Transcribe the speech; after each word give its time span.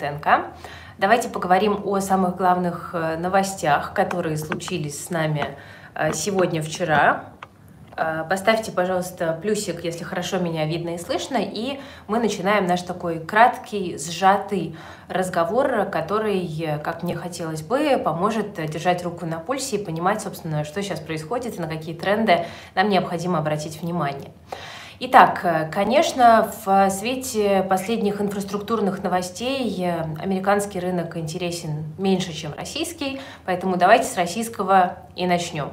ТНК. 0.00 0.52
Давайте 0.98 1.28
поговорим 1.28 1.80
о 1.84 1.98
самых 1.98 2.36
главных 2.36 2.90
э, 2.92 3.16
новостях, 3.16 3.94
которые 3.94 4.36
случились 4.36 5.06
с 5.06 5.10
нами 5.10 5.58
э, 5.96 6.12
сегодня, 6.12 6.62
вчера. 6.62 7.30
Э, 7.96 8.22
поставьте, 8.30 8.70
пожалуйста, 8.70 9.36
плюсик, 9.42 9.82
если 9.82 10.04
хорошо 10.04 10.38
меня 10.38 10.66
видно 10.66 10.90
и 10.90 10.98
слышно, 10.98 11.38
и 11.38 11.80
мы 12.06 12.20
начинаем 12.20 12.66
наш 12.66 12.82
такой 12.82 13.18
краткий, 13.18 13.98
сжатый 13.98 14.76
разговор, 15.08 15.86
который, 15.86 16.78
как 16.84 17.02
мне 17.02 17.16
хотелось 17.16 17.62
бы, 17.62 17.98
поможет 17.98 18.54
держать 18.70 19.02
руку 19.02 19.26
на 19.26 19.40
пульсе 19.40 19.78
и 19.78 19.84
понимать, 19.84 20.22
собственно, 20.22 20.62
что 20.62 20.80
сейчас 20.80 21.00
происходит 21.00 21.56
и 21.56 21.60
на 21.60 21.66
какие 21.66 21.96
тренды 21.96 22.46
нам 22.76 22.88
необходимо 22.88 23.40
обратить 23.40 23.82
внимание. 23.82 24.30
Итак, 25.00 25.42
э, 25.44 25.70
конечно, 25.72 26.52
в 26.64 26.90
свете 26.90 27.64
последних 27.68 28.20
инфраструктурных 28.20 29.00
новостей 29.00 29.72
э, 29.80 30.02
американский 30.20 30.80
рынок 30.80 31.16
интересен 31.16 31.84
меньше, 31.98 32.32
чем 32.32 32.52
российский, 32.54 33.20
поэтому 33.44 33.76
давайте 33.76 34.06
с 34.06 34.16
российского 34.16 34.98
и 35.14 35.24
начнем. 35.28 35.70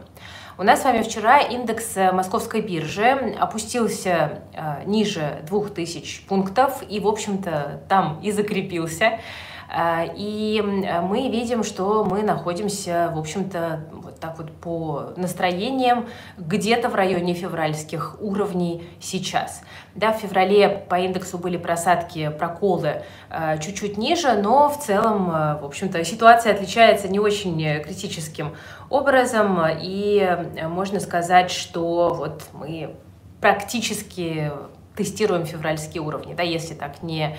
У 0.59 0.63
нас 0.63 0.81
с 0.81 0.84
вами 0.84 1.01
вчера 1.01 1.39
индекс 1.39 1.98
э, 1.98 2.11
московской 2.11 2.61
биржи 2.61 3.35
опустился 3.39 4.43
ниже 4.85 5.41
2000 5.49 6.27
пунктов 6.27 6.84
и, 6.87 6.99
в 6.99 7.07
общем-то, 7.07 7.81
там 7.89 8.20
и 8.21 8.29
закрепился. 8.29 9.20
А, 9.67 10.05
и 10.15 10.61
мы 10.61 11.29
видим, 11.29 11.63
что 11.63 12.03
мы 12.03 12.21
находимся, 12.21 13.11
в 13.13 13.19
общем-то, 13.19 13.85
вот 13.91 14.19
так 14.19 14.37
вот 14.37 14.51
по 14.51 15.13
настроениям 15.17 16.07
где-то 16.37 16.89
в 16.89 16.95
районе 16.95 17.33
февральских 17.33 18.17
уровней 18.21 18.87
сейчас. 18.99 19.61
Да, 19.95 20.13
в 20.13 20.17
феврале 20.17 20.70
по 20.70 20.99
индексу 20.99 21.37
были 21.37 21.57
просадки, 21.57 22.29
проколы 22.29 23.03
а, 23.29 23.57
чуть-чуть 23.57 23.97
ниже, 23.97 24.33
но 24.33 24.70
в 24.70 24.79
целом, 24.79 25.29
а, 25.31 25.57
в 25.61 25.65
общем-то, 25.65 26.03
ситуация 26.03 26.53
отличается 26.53 27.07
не 27.07 27.20
очень 27.20 27.81
критическим 27.81 28.55
образом, 28.90 29.59
и 29.81 30.37
можно 30.70 30.99
сказать, 30.99 31.49
что 31.49 32.13
вот 32.13 32.43
мы 32.53 32.95
практически 33.41 34.51
тестируем 34.95 35.45
февральские 35.45 36.01
уровни, 36.01 36.34
да, 36.34 36.43
если 36.43 36.73
так 36.73 37.03
не 37.03 37.25
э, 37.25 37.35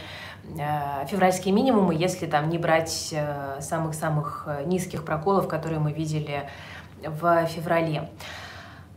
февральские 1.08 1.52
минимумы, 1.54 1.94
если 1.94 2.26
там 2.26 2.48
не 2.48 2.58
брать 2.58 3.10
э, 3.12 3.60
самых-самых 3.60 4.44
э, 4.46 4.64
низких 4.64 5.04
проколов, 5.04 5.48
которые 5.48 5.80
мы 5.80 5.92
видели 5.92 6.48
в 7.02 7.46
феврале. 7.46 8.08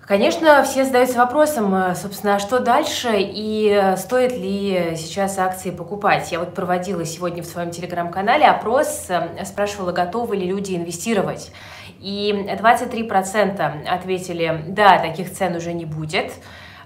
Конечно, 0.08 0.64
все 0.64 0.86
задаются 0.86 1.20
вопросом, 1.20 1.94
собственно, 1.96 2.36
а 2.36 2.40
что 2.40 2.60
дальше 2.60 3.12
и 3.14 3.94
стоит 3.98 4.32
ли 4.32 4.96
сейчас 4.96 5.38
акции 5.38 5.70
покупать. 5.70 6.32
Я 6.32 6.40
вот 6.40 6.56
проводила 6.56 7.06
сегодня 7.06 7.44
в 7.44 7.46
своем 7.46 7.70
телеграм-канале 7.70 8.46
опрос, 8.46 9.08
спрашивала, 9.46 9.92
готовы 9.92 10.38
ли 10.38 10.48
люди 10.48 10.76
инвестировать. 10.76 11.52
И 12.00 12.48
23% 12.60 13.88
ответили, 13.88 14.64
да, 14.70 14.98
таких 14.98 15.32
цен 15.32 15.56
уже 15.56 15.74
не 15.74 15.86
будет. 15.86 16.32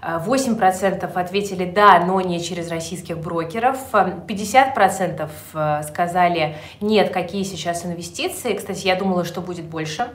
8% 0.04 1.06
ответили 1.14 1.66
«да», 1.66 2.00
но 2.00 2.20
не 2.20 2.44
через 2.44 2.70
российских 2.70 3.18
брокеров. 3.20 3.78
50% 3.94 5.30
э, 5.54 5.84
сказали 5.84 6.58
«нет, 6.82 7.12
какие 7.12 7.44
сейчас 7.44 7.86
инвестиции». 7.86 8.54
Кстати, 8.54 8.86
я 8.86 8.96
думала, 8.96 9.24
что 9.24 9.40
будет 9.40 9.64
больше 9.64 10.10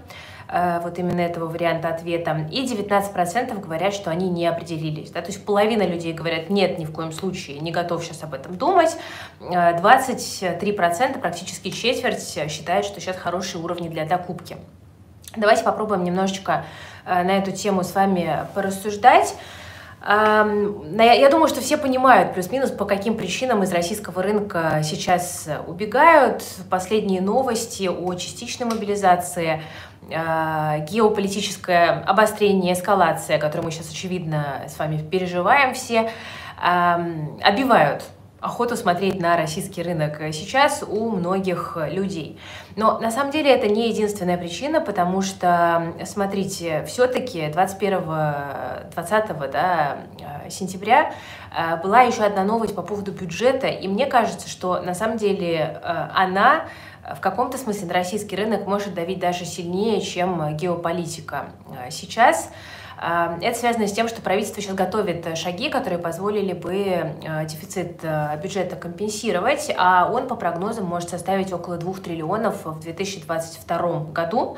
э, 0.48 0.80
вот 0.82 0.98
именно 0.98 1.22
этого 1.22 1.46
варианта 1.46 1.88
ответа. 1.88 2.46
И 2.52 2.66
19% 2.66 3.58
говорят, 3.60 3.94
что 3.94 4.10
они 4.10 4.28
не 4.28 4.46
определились. 4.46 5.10
Да? 5.10 5.22
То 5.22 5.28
есть 5.28 5.46
половина 5.46 5.84
людей 5.84 6.12
говорят, 6.12 6.50
нет, 6.50 6.78
ни 6.78 6.84
в 6.84 6.92
коем 6.92 7.10
случае, 7.10 7.60
не 7.60 7.72
готов 7.72 8.04
сейчас 8.04 8.22
об 8.22 8.34
этом 8.34 8.58
думать. 8.58 8.94
23%, 9.40 10.60
э, 10.60 11.18
практически 11.18 11.70
четверть, 11.70 12.38
считают, 12.50 12.84
что 12.84 13.00
сейчас 13.00 13.16
хорошие 13.16 13.62
уровни 13.62 13.88
для 13.88 14.04
докупки. 14.04 14.58
Давайте 15.34 15.64
попробуем 15.64 16.04
немножечко 16.04 16.64
на 17.04 17.38
эту 17.38 17.52
тему 17.52 17.84
с 17.84 17.94
вами 17.94 18.46
порассуждать. 18.54 19.34
Я 20.08 21.28
думаю, 21.30 21.48
что 21.48 21.60
все 21.60 21.76
понимают 21.76 22.32
плюс-минус, 22.32 22.70
по 22.70 22.86
каким 22.86 23.14
причинам 23.14 23.62
из 23.62 23.72
российского 23.72 24.22
рынка 24.22 24.80
сейчас 24.82 25.46
убегают. 25.66 26.42
Последние 26.70 27.20
новости 27.20 27.88
о 27.88 28.14
частичной 28.14 28.66
мобилизации, 28.66 29.62
а, 30.10 30.78
геополитическое 30.78 32.02
обострение, 32.06 32.72
эскалация, 32.72 33.38
которую 33.38 33.66
мы 33.66 33.70
сейчас, 33.70 33.90
очевидно, 33.90 34.62
с 34.66 34.78
вами 34.78 34.96
переживаем 35.02 35.74
все, 35.74 36.10
обивают 36.56 38.02
охоту 38.40 38.76
смотреть 38.76 39.20
на 39.20 39.36
российский 39.36 39.82
рынок 39.82 40.18
сейчас 40.32 40.84
у 40.86 41.10
многих 41.10 41.76
людей. 41.90 42.38
Но 42.76 43.00
на 43.00 43.10
самом 43.10 43.32
деле 43.32 43.50
это 43.50 43.68
не 43.68 43.88
единственная 43.88 44.38
причина, 44.38 44.80
потому 44.80 45.22
что, 45.22 45.94
смотрите, 46.04 46.84
все-таки 46.86 47.46
21-20 47.46 49.50
да, 49.50 49.98
сентября 50.48 51.12
э, 51.56 51.76
была 51.82 52.02
еще 52.02 52.22
одна 52.22 52.44
новость 52.44 52.74
по 52.74 52.82
поводу 52.82 53.12
бюджета, 53.12 53.66
и 53.66 53.88
мне 53.88 54.06
кажется, 54.06 54.48
что 54.48 54.80
на 54.80 54.94
самом 54.94 55.16
деле 55.16 55.80
э, 55.82 56.08
она 56.14 56.66
в 57.16 57.20
каком-то 57.20 57.58
смысле 57.58 57.88
на 57.88 57.94
российский 57.94 58.36
рынок 58.36 58.66
может 58.66 58.94
давить 58.94 59.18
даже 59.18 59.44
сильнее, 59.44 60.00
чем 60.00 60.56
геополитика 60.56 61.46
э, 61.70 61.90
сейчас. 61.90 62.50
Это 63.00 63.56
связано 63.56 63.86
с 63.86 63.92
тем, 63.92 64.08
что 64.08 64.20
правительство 64.20 64.60
сейчас 64.60 64.74
готовит 64.74 65.38
шаги, 65.38 65.68
которые 65.68 66.00
позволили 66.00 66.52
бы 66.52 66.74
э, 66.74 67.46
дефицит 67.46 68.00
э, 68.02 68.36
бюджета 68.42 68.74
компенсировать, 68.74 69.72
а 69.78 70.10
он 70.12 70.26
по 70.26 70.34
прогнозам 70.34 70.86
может 70.86 71.10
составить 71.10 71.52
около 71.52 71.76
2 71.76 71.94
триллионов 71.94 72.64
в 72.64 72.80
2022 72.80 74.04
году 74.12 74.56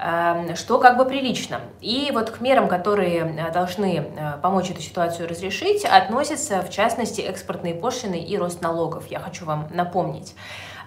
эм, 0.00 0.56
что 0.56 0.80
как 0.80 0.96
бы 0.96 1.04
прилично. 1.04 1.60
И 1.80 2.10
вот 2.12 2.30
к 2.30 2.40
мерам, 2.40 2.66
которые 2.66 3.18
э, 3.18 3.52
должны 3.52 4.10
помочь 4.42 4.70
эту 4.70 4.82
ситуацию 4.82 5.28
разрешить, 5.28 5.84
относятся 5.84 6.62
в 6.62 6.70
частности 6.70 7.20
экспортные 7.20 7.74
пошлины 7.74 8.18
и 8.18 8.36
рост 8.36 8.60
налогов. 8.60 9.06
Я 9.08 9.20
хочу 9.20 9.44
вам 9.44 9.68
напомнить. 9.70 10.34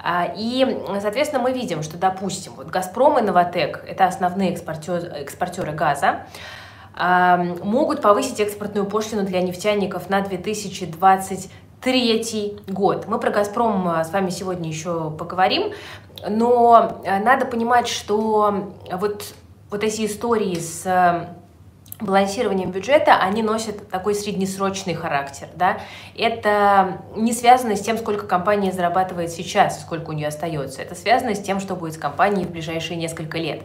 А, 0.03 0.33
и, 0.35 0.83
соответственно, 0.99 1.41
мы 1.41 1.53
видим, 1.53 1.83
что, 1.83 1.97
допустим, 1.97 2.53
вот 2.57 2.67
«Газпром» 2.67 3.19
и 3.19 3.21
«Новотек»— 3.21 3.83
это 3.87 4.07
основные 4.07 4.51
экспортеры, 4.51 5.07
экспортеры 5.07 5.73
газа, 5.73 6.25
могут 6.97 8.01
повысить 8.01 8.39
экспортную 8.39 8.85
пошлину 8.85 9.23
для 9.23 9.41
нефтяников 9.41 10.09
на 10.09 10.21
2023 10.21 12.57
год. 12.67 13.07
Мы 13.07 13.19
про 13.19 13.31
«Газпром» 13.31 13.87
а, 13.87 14.03
с 14.03 14.11
вами 14.11 14.29
сегодня 14.29 14.69
еще 14.69 15.11
поговорим, 15.11 15.71
но 16.27 17.01
а, 17.05 17.19
надо 17.19 17.45
понимать, 17.45 17.87
что 17.87 18.69
вот, 18.91 19.33
вот 19.69 19.83
эти 19.83 20.05
истории 20.05 20.55
с 20.55 20.85
а, 20.85 21.35
балансированием 22.01 22.71
бюджета, 22.71 23.15
они 23.15 23.43
носят 23.43 23.89
такой 23.89 24.15
среднесрочный 24.15 24.93
характер. 24.93 25.47
Да? 25.55 25.79
Это 26.17 27.01
не 27.15 27.33
связано 27.33 27.75
с 27.75 27.81
тем, 27.81 27.97
сколько 27.97 28.27
компания 28.27 28.71
зарабатывает 28.71 29.31
сейчас, 29.31 29.81
сколько 29.81 30.09
у 30.09 30.13
нее 30.13 30.27
остается. 30.27 30.81
Это 30.81 30.95
связано 30.95 31.35
с 31.35 31.41
тем, 31.41 31.59
что 31.59 31.75
будет 31.75 31.93
с 31.93 31.97
компанией 31.97 32.45
в 32.45 32.51
ближайшие 32.51 32.97
несколько 32.97 33.37
лет. 33.37 33.63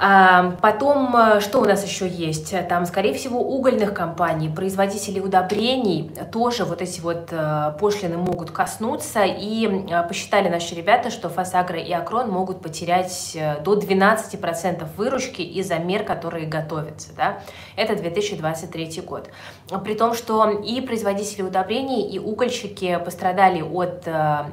Потом, 0.00 1.14
э, 1.14 1.40
что 1.40 1.60
у 1.60 1.66
нас 1.66 1.84
еще 1.84 2.08
есть? 2.08 2.54
Там, 2.68 2.86
скорее 2.86 3.12
всего, 3.12 3.38
угольных 3.38 3.92
компаний, 3.92 4.48
производителей 4.48 5.20
удобрений 5.20 6.10
тоже 6.32 6.64
вот 6.64 6.80
эти 6.80 7.02
вот 7.02 7.28
э, 7.30 7.72
пошлины 7.78 8.16
могут 8.16 8.50
коснуться. 8.50 9.24
И 9.24 9.66
э, 9.66 10.02
посчитали 10.08 10.48
наши 10.48 10.74
ребята, 10.74 11.10
что 11.10 11.28
Фасагра 11.28 11.78
и 11.78 11.92
Акрон 11.92 12.30
могут 12.30 12.62
потерять 12.62 13.36
до 13.62 13.78
12% 13.78 14.86
выручки 14.96 15.42
из-за 15.42 15.76
мер, 15.76 16.04
которые 16.04 16.46
готовятся. 16.46 17.10
Да? 17.14 17.40
Это 17.76 17.94
2023 17.94 19.02
год. 19.02 19.28
При 19.84 19.94
том, 19.94 20.14
что 20.14 20.48
и 20.50 20.80
производители 20.80 21.42
удобрений, 21.42 22.08
и 22.08 22.18
угольщики 22.18 22.98
пострадали 23.04 23.62
от 23.62 24.06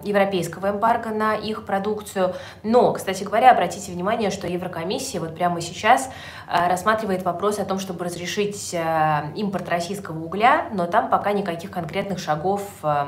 европейского 0.03 0.71
эмбарго 0.71 1.09
на 1.09 1.35
их 1.35 1.65
продукцию. 1.65 2.35
Но, 2.63 2.93
кстати 2.93 3.23
говоря, 3.23 3.51
обратите 3.51 3.91
внимание, 3.91 4.31
что 4.31 4.47
Еврокомиссия 4.47 5.19
вот 5.19 5.35
прямо 5.35 5.61
сейчас 5.61 6.09
э, 6.47 6.67
рассматривает 6.67 7.23
вопрос 7.23 7.59
о 7.59 7.65
том, 7.65 7.79
чтобы 7.79 8.05
разрешить 8.05 8.73
э, 8.73 9.31
импорт 9.35 9.69
российского 9.69 10.23
угля, 10.23 10.67
но 10.71 10.85
там 10.85 11.09
пока 11.09 11.31
никаких 11.31 11.71
конкретных 11.71 12.19
шагов 12.19 12.61
э, 12.83 13.07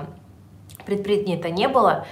предпринято 0.85 1.49
не 1.49 1.67
было. 1.67 2.05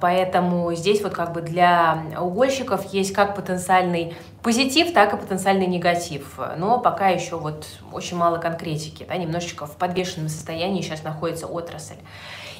Поэтому 0.00 0.72
здесь 0.74 1.02
вот 1.02 1.14
как 1.14 1.32
бы 1.32 1.40
для 1.40 2.02
угольщиков 2.20 2.92
есть 2.92 3.12
как 3.12 3.34
потенциальный 3.34 4.16
позитив, 4.42 4.92
так 4.92 5.14
и 5.14 5.16
потенциальный 5.16 5.66
негатив. 5.66 6.38
Но 6.56 6.78
пока 6.78 7.08
еще 7.08 7.36
вот 7.36 7.66
очень 7.90 8.16
мало 8.16 8.38
конкретики, 8.38 9.04
да, 9.08 9.16
немножечко 9.16 9.66
в 9.66 9.76
подвешенном 9.76 10.28
состоянии 10.28 10.80
сейчас 10.80 11.02
находится 11.02 11.46
отрасль. 11.48 11.96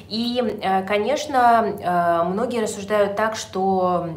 И, 0.09 0.59
конечно, 0.87 2.25
многие 2.27 2.61
рассуждают 2.61 3.15
так, 3.15 3.35
что, 3.35 4.09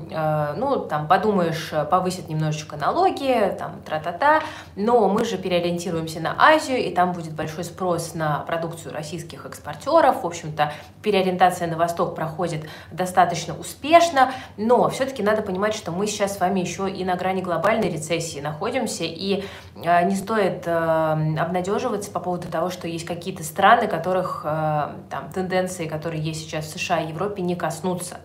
ну, 0.57 0.81
там, 0.81 1.07
подумаешь, 1.07 1.73
повысят 1.91 2.29
немножечко 2.29 2.77
налоги, 2.77 3.55
там, 3.59 3.83
тра-та-та, 3.85 4.41
но 4.75 5.09
мы 5.09 5.25
же 5.25 5.37
переориентируемся 5.37 6.21
на 6.21 6.35
Азию, 6.39 6.79
и 6.79 6.95
там 6.95 7.13
будет 7.13 7.35
большой 7.35 7.65
спрос 7.65 8.15
на 8.15 8.39
продукцию 8.41 8.95
российских 8.95 9.45
экспортеров. 9.45 10.23
В 10.23 10.27
общем-то, 10.27 10.73
переориентация 11.03 11.69
на 11.69 11.77
восток 11.77 12.15
проходит 12.15 12.65
достаточно 12.91 13.55
успешно, 13.55 14.33
но 14.57 14.89
все-таки 14.89 15.23
надо 15.23 15.43
понимать, 15.43 15.75
что 15.75 15.93
мы 15.93 16.07
сейчас 16.07 16.37
с 16.37 16.41
вами 16.41 16.61
еще 16.61 16.91
и 16.91 17.05
на 17.05 17.17
грани 17.17 17.43
глобальной 17.43 17.91
рецессии 17.91 18.41
находимся, 18.41 19.05
и 19.05 19.45
э, 19.72 19.72
не 19.75 20.17
стоит 20.17 20.67
э, 20.67 21.37
обнадеживаться 21.39 22.11
по 22.11 22.21
поводу 22.21 22.49
того, 22.49 22.71
что 22.71 22.87
есть 22.87 23.07
какие-то 23.07 23.43
страны, 23.43 23.87
которых 23.89 24.43
э, 24.45 24.49
там 25.09 25.31
тенденции, 25.33 25.87
которые 25.87 26.23
есть 26.23 26.43
сейчас 26.43 26.67
в 26.67 26.79
США 26.79 27.01
и 27.01 27.09
Европе, 27.09 27.43
не 27.43 27.57
коснутся. 27.57 28.21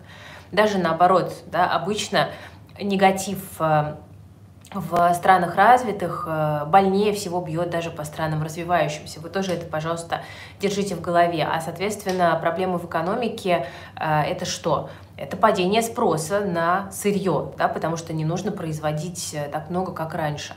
Даже 0.52 0.78
наоборот, 0.78 1.32
да, 1.46 1.70
обычно 1.70 2.28
негатив 2.80 3.58
в 4.74 5.14
странах 5.14 5.56
развитых 5.56 6.26
э, 6.28 6.64
больнее 6.66 7.12
всего 7.14 7.40
бьет 7.40 7.70
даже 7.70 7.90
по 7.90 8.04
странам 8.04 8.42
развивающимся. 8.42 9.20
Вы 9.20 9.30
тоже 9.30 9.52
это, 9.52 9.66
пожалуйста, 9.66 10.22
держите 10.60 10.94
в 10.94 11.00
голове. 11.00 11.48
А, 11.50 11.60
соответственно, 11.60 12.36
проблемы 12.40 12.78
в 12.78 12.84
экономике 12.86 13.66
э,– 13.96 14.22
это 14.28 14.44
что? 14.44 14.90
Это 15.16 15.36
падение 15.36 15.82
спроса 15.82 16.40
на 16.40 16.90
сырье, 16.92 17.52
да, 17.56 17.68
потому 17.68 17.96
что 17.96 18.12
не 18.12 18.24
нужно 18.24 18.52
производить 18.52 19.32
э, 19.32 19.48
так 19.48 19.70
много, 19.70 19.92
как 19.92 20.14
раньше. 20.14 20.54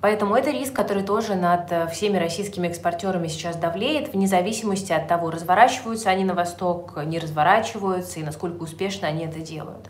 Поэтому 0.00 0.36
это 0.36 0.50
риск, 0.50 0.74
который 0.74 1.02
тоже 1.02 1.34
над 1.34 1.90
всеми 1.90 2.18
российскими 2.18 2.68
экспортерами 2.68 3.26
сейчас 3.26 3.56
давлеет, 3.56 4.12
вне 4.12 4.28
зависимости 4.28 4.92
от 4.92 5.08
того, 5.08 5.30
разворачиваются 5.30 6.10
они 6.10 6.24
на 6.24 6.34
восток, 6.34 6.96
не 7.04 7.18
разворачиваются 7.18 8.20
и 8.20 8.22
насколько 8.22 8.62
успешно 8.62 9.08
они 9.08 9.24
это 9.24 9.40
делают. 9.40 9.88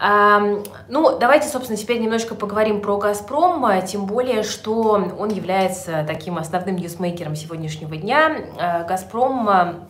Ну, 0.00 1.18
давайте, 1.18 1.48
собственно, 1.48 1.76
теперь 1.76 2.00
немножко 2.00 2.36
поговорим 2.36 2.80
про 2.80 2.98
«Газпром», 2.98 3.66
тем 3.84 4.06
более, 4.06 4.44
что 4.44 4.92
он 4.92 5.28
является 5.30 6.04
таким 6.06 6.38
основным 6.38 6.76
ньюсмейкером 6.76 7.34
сегодняшнего 7.34 7.96
дня. 7.96 8.36
А, 8.60 8.84
«Газпром» 8.84 9.88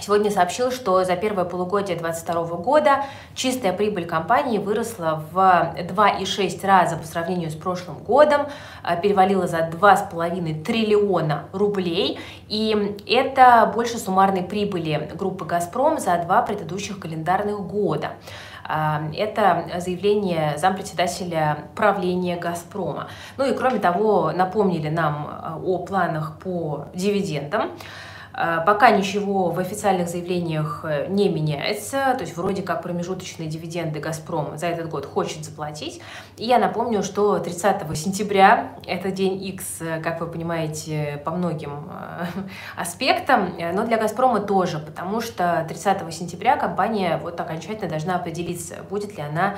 сегодня 0.00 0.30
сообщил, 0.30 0.70
что 0.70 1.04
за 1.04 1.16
первое 1.16 1.44
полугодие 1.44 1.96
2022 1.96 2.56
года 2.58 3.04
чистая 3.34 3.72
прибыль 3.72 4.06
компании 4.06 4.58
выросла 4.58 5.22
в 5.30 5.36
2,6 5.36 6.66
раза 6.66 6.96
по 6.96 7.06
сравнению 7.06 7.50
с 7.50 7.54
прошлым 7.54 7.98
годом, 7.98 8.46
а, 8.82 8.96
перевалила 8.96 9.46
за 9.46 9.68
2,5 9.68 10.62
триллиона 10.62 11.44
рублей, 11.52 12.18
и 12.48 12.96
это 13.06 13.70
больше 13.74 13.98
суммарной 13.98 14.42
прибыли 14.42 15.10
группы 15.14 15.44
«Газпром» 15.44 15.98
за 15.98 16.16
два 16.18 16.42
предыдущих 16.42 16.98
календарных 16.98 17.60
года. 17.60 18.12
Это 18.68 19.64
заявление 19.78 20.58
зампредседателя 20.58 21.58
правления 21.74 22.36
«Газпрома». 22.36 23.08
Ну 23.38 23.46
и 23.46 23.56
кроме 23.56 23.78
того, 23.78 24.30
напомнили 24.32 24.90
нам 24.90 25.26
а, 25.26 25.58
о 25.62 25.78
планах 25.78 26.38
по 26.38 26.86
дивидендам. 26.92 27.70
А, 28.40 28.60
пока 28.60 28.92
ничего 28.92 29.50
в 29.50 29.58
официальных 29.58 30.08
заявлениях 30.08 30.84
э, 30.84 31.08
не 31.08 31.28
меняется, 31.28 32.14
то 32.16 32.20
есть 32.20 32.36
вроде 32.36 32.62
как 32.62 32.82
промежуточные 32.82 33.48
дивиденды 33.48 33.98
«Газпром» 33.98 34.56
за 34.56 34.66
этот 34.66 34.88
год 34.88 35.06
хочет 35.06 35.44
заплатить. 35.44 36.00
И 36.36 36.44
я 36.44 36.60
напомню, 36.60 37.02
что 37.02 37.40
30 37.40 37.98
сентября, 37.98 38.74
это 38.86 39.10
день 39.10 39.42
X, 39.44 39.80
э, 39.80 40.00
как 40.00 40.20
вы 40.20 40.28
понимаете, 40.28 41.20
по 41.24 41.32
многим 41.32 41.90
э, 41.90 42.26
аспектам, 42.80 43.54
но 43.72 43.84
для 43.84 43.96
«Газпрома» 43.96 44.38
тоже, 44.38 44.78
потому 44.78 45.20
что 45.20 45.64
30 45.68 46.14
сентября 46.14 46.56
компания 46.56 47.18
вот 47.20 47.40
окончательно 47.40 47.90
должна 47.90 48.14
определиться, 48.14 48.76
будет 48.88 49.16
ли 49.16 49.22
она 49.24 49.56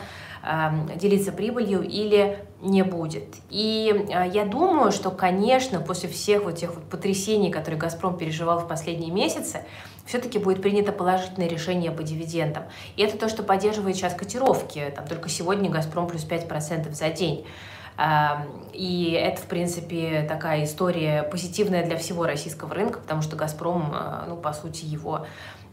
делиться 0.97 1.33
прибылью 1.33 1.83
или 1.83 2.39
не 2.63 2.83
будет. 2.83 3.37
И 3.49 4.07
а, 4.13 4.27
я 4.27 4.45
думаю, 4.45 4.93
что, 4.93 5.11
конечно, 5.11 5.81
после 5.81 6.09
всех 6.09 6.45
вот 6.45 6.57
тех 6.57 6.75
вот 6.75 6.85
потрясений, 6.85 7.51
которые 7.51 7.79
«Газпром» 7.79 8.17
переживал 8.17 8.61
в 8.61 8.69
последние 8.69 9.11
месяцы, 9.11 9.63
все-таки 10.05 10.39
будет 10.39 10.63
принято 10.63 10.93
положительное 10.93 11.49
решение 11.49 11.91
по 11.91 12.03
дивидендам. 12.03 12.65
И 12.97 13.03
это 13.03 13.17
то, 13.17 13.29
что 13.29 13.43
поддерживает 13.43 13.97
сейчас 13.97 14.15
котировки. 14.15 14.93
Там 14.95 15.07
только 15.07 15.29
сегодня 15.29 15.71
«Газпром» 15.71 16.07
плюс 16.07 16.27
5% 16.27 16.93
за 16.93 17.11
день. 17.11 17.47
И 18.73 19.13
это, 19.13 19.43
в 19.43 19.45
принципе, 19.45 20.25
такая 20.27 20.65
история 20.65 21.23
позитивная 21.23 21.85
для 21.85 21.99
всего 21.99 22.25
российского 22.25 22.75
рынка, 22.75 22.99
потому 22.99 23.21
что 23.21 23.37
«Газпром», 23.37 23.91
а, 23.93 24.25
ну, 24.27 24.37
по 24.37 24.53
сути, 24.53 24.85
его 24.87 25.27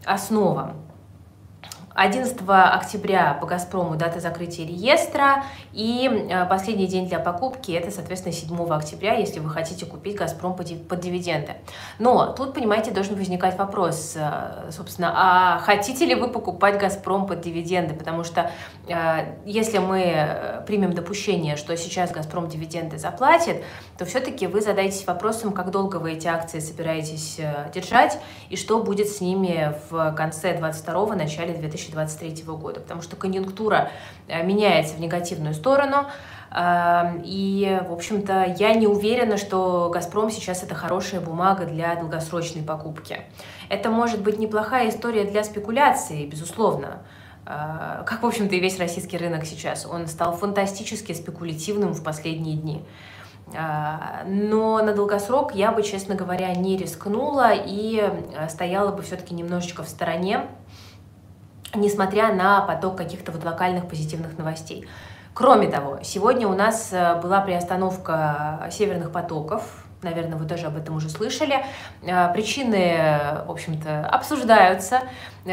основа. 0.04 0.74
11 1.98 2.36
октября 2.46 3.36
по 3.40 3.46
«Газпрому» 3.46 3.96
дата 3.96 4.20
закрытия 4.20 4.64
реестра, 4.64 5.42
и 5.72 6.08
э, 6.08 6.46
последний 6.46 6.86
день 6.86 7.08
для 7.08 7.18
покупки– 7.18 7.72
это, 7.72 7.90
соответственно, 7.90 8.32
7 8.32 8.72
октября, 8.72 9.14
если 9.14 9.40
вы 9.40 9.50
хотите 9.50 9.84
купить 9.84 10.14
«Газпром» 10.14 10.54
под 10.54 11.00
дивиденды. 11.00 11.54
Но 11.98 12.32
тут, 12.34 12.54
понимаете, 12.54 12.92
должен 12.92 13.16
возникать 13.16 13.58
вопрос, 13.58 14.14
э, 14.14 14.70
собственно, 14.70 15.12
а 15.12 15.58
хотите 15.58 16.06
ли 16.06 16.14
вы 16.14 16.28
покупать 16.28 16.78
«Газпром» 16.78 17.26
под 17.26 17.40
дивиденды? 17.40 17.94
Потому 17.94 18.22
что 18.22 18.52
э, 18.86 19.34
если 19.44 19.78
мы 19.78 20.62
примем 20.68 20.92
допущение, 20.92 21.56
что 21.56 21.76
сейчас 21.76 22.12
«Газпром» 22.12 22.46
дивиденды 22.48 22.96
заплатит, 22.98 23.64
то 23.96 24.04
все-таки 24.04 24.46
вы 24.46 24.60
задаетесь 24.60 25.04
вопросом, 25.04 25.50
как 25.50 25.72
долго 25.72 25.96
вы 25.96 26.12
эти 26.12 26.28
акции 26.28 26.60
собираетесь 26.60 27.40
держать, 27.74 28.20
и 28.50 28.56
что 28.56 28.80
будет 28.84 29.08
с 29.08 29.20
ними 29.20 29.74
в 29.90 30.12
конце 30.12 30.56
22 30.56 31.16
начале 31.16 31.54
2020 31.54 31.87
2023 31.90 32.44
года, 32.54 32.80
потому 32.80 33.02
что 33.02 33.16
конъюнктура 33.16 33.90
э, 34.26 34.44
меняется 34.44 34.94
в 34.94 35.00
негативную 35.00 35.54
сторону, 35.54 36.06
эм, 36.50 37.22
и, 37.24 37.80
в 37.88 37.92
общем-то, 37.92 38.54
я 38.58 38.74
не 38.74 38.86
уверена, 38.86 39.36
что 39.36 39.90
«Газпром» 39.92 40.30
сейчас 40.30 40.62
это 40.62 40.74
хорошая 40.74 41.20
бумага 41.20 41.66
для 41.66 41.94
долгосрочной 41.96 42.62
покупки. 42.62 43.22
Это 43.68 43.90
может 43.90 44.22
быть 44.22 44.38
неплохая 44.38 44.88
история 44.88 45.24
для 45.24 45.44
спекуляции, 45.44 46.26
безусловно, 46.26 47.02
э, 47.46 48.02
как, 48.06 48.22
в 48.22 48.26
общем-то, 48.26 48.54
и 48.54 48.60
весь 48.60 48.78
российский 48.78 49.18
рынок 49.18 49.44
сейчас. 49.44 49.86
Он 49.86 50.06
стал 50.06 50.36
фантастически 50.36 51.12
спекулятивным 51.12 51.92
в 51.92 52.02
последние 52.02 52.56
дни. 52.56 52.82
Э, 53.52 54.24
но 54.26 54.82
на 54.82 54.92
долгосрок 54.92 55.54
я 55.54 55.72
бы, 55.72 55.82
честно 55.82 56.14
говоря, 56.14 56.54
не 56.54 56.76
рискнула 56.76 57.52
и 57.54 58.10
стояла 58.48 58.92
бы 58.92 59.02
все-таки 59.02 59.34
немножечко 59.34 59.82
в 59.82 59.88
стороне, 59.88 60.46
несмотря 61.74 62.32
на 62.32 62.60
поток 62.62 62.96
каких-то 62.96 63.32
вот 63.32 63.44
локальных 63.44 63.88
позитивных 63.88 64.38
новостей. 64.38 64.88
Кроме 65.34 65.68
того, 65.68 66.00
сегодня 66.02 66.48
у 66.48 66.54
нас 66.54 66.88
э, 66.92 67.20
была 67.20 67.40
приостановка 67.40 68.68
северных 68.72 69.12
потоков, 69.12 69.84
наверное, 70.02 70.38
вы 70.38 70.46
тоже 70.46 70.66
об 70.66 70.76
этом 70.76 70.96
уже 70.96 71.08
слышали. 71.08 71.64
Э, 72.02 72.32
причины, 72.32 72.98
в 73.46 73.50
общем-то, 73.50 74.06
обсуждаются, 74.06 75.02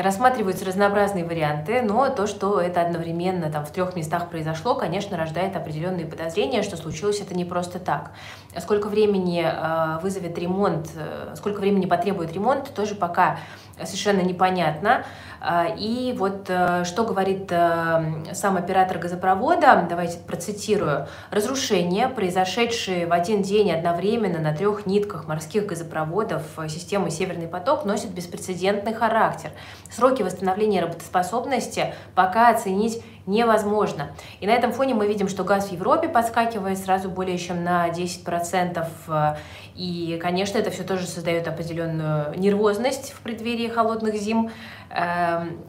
рассматриваются 0.02 0.66
разнообразные 0.66 1.26
варианты, 1.26 1.82
но 1.82 2.10
то, 2.10 2.28
что 2.28 2.60
это 2.60 2.82
одновременно 2.82 3.52
там 3.52 3.66
в 3.66 3.72
трех 3.72 3.96
местах 3.96 4.30
произошло, 4.30 4.76
конечно, 4.76 5.18
рождает 5.18 5.56
определенные 5.56 6.06
подозрения, 6.06 6.64
что 6.64 6.78
случилось 6.78 7.22
это 7.22 7.36
не 7.36 7.46
просто 7.46 7.80
так. 7.80 8.12
Сколько 8.60 8.88
времени 8.88 9.46
э, 9.46 10.00
вызовет 10.02 10.38
ремонт, 10.38 10.90
сколько 11.36 11.60
времени 11.60 11.86
потребует 11.86 12.34
ремонт, 12.34 12.74
тоже 12.74 12.96
пока 12.96 13.38
совершенно 13.84 14.22
непонятно. 14.22 15.04
А, 15.42 15.68
и 15.78 16.14
вот 16.18 16.46
э, 16.48 16.86
что 16.86 17.04
говорит 17.04 17.52
э, 17.52 18.34
сам 18.34 18.58
оператор 18.58 18.98
газопровода, 18.98 19.86
давайте 19.88 20.18
процитирую. 20.20 21.08
Разрушения, 21.30 22.08
произошедшие 22.08 23.06
в 23.06 23.14
один 23.14 23.42
день 23.44 23.72
одновременно 23.72 24.40
на 24.40 24.56
трех 24.56 24.86
нитках 24.86 25.28
морских 25.28 25.66
газопроводов 25.66 26.44
системы 26.68 27.12
«Северный 27.12 27.48
поток», 27.48 27.86
носят 27.86 28.12
беспрецедентный 28.12 28.94
характер. 28.94 29.52
Сроки 29.90 30.24
восстановления 30.24 30.82
работоспособности 30.82 31.94
пока 32.16 32.50
оценить 32.50 33.02
невозможно. 33.26 34.12
И 34.40 34.48
на 34.48 34.52
этом 34.52 34.72
фоне 34.72 34.94
мы 34.94 35.08
видим, 35.08 35.28
что 35.28 35.44
газ 35.44 35.70
в 35.70 35.72
Европе 35.72 36.10
подскакивает 36.10 36.78
сразу 36.78 37.10
более 37.10 37.38
чем 37.38 37.64
на 37.64 37.90
10%. 37.90 39.38
И, 39.76 40.20
конечно, 40.22 40.58
это 40.58 40.72
все 40.72 40.84
тоже 40.84 41.06
создает 41.06 41.48
определенную 41.48 42.38
нервозность 42.38 43.14
в 43.14 43.22
преддверии 43.22 43.68
холодных 43.68 44.16
зим. 44.16 44.52
Эм, 44.90 45.64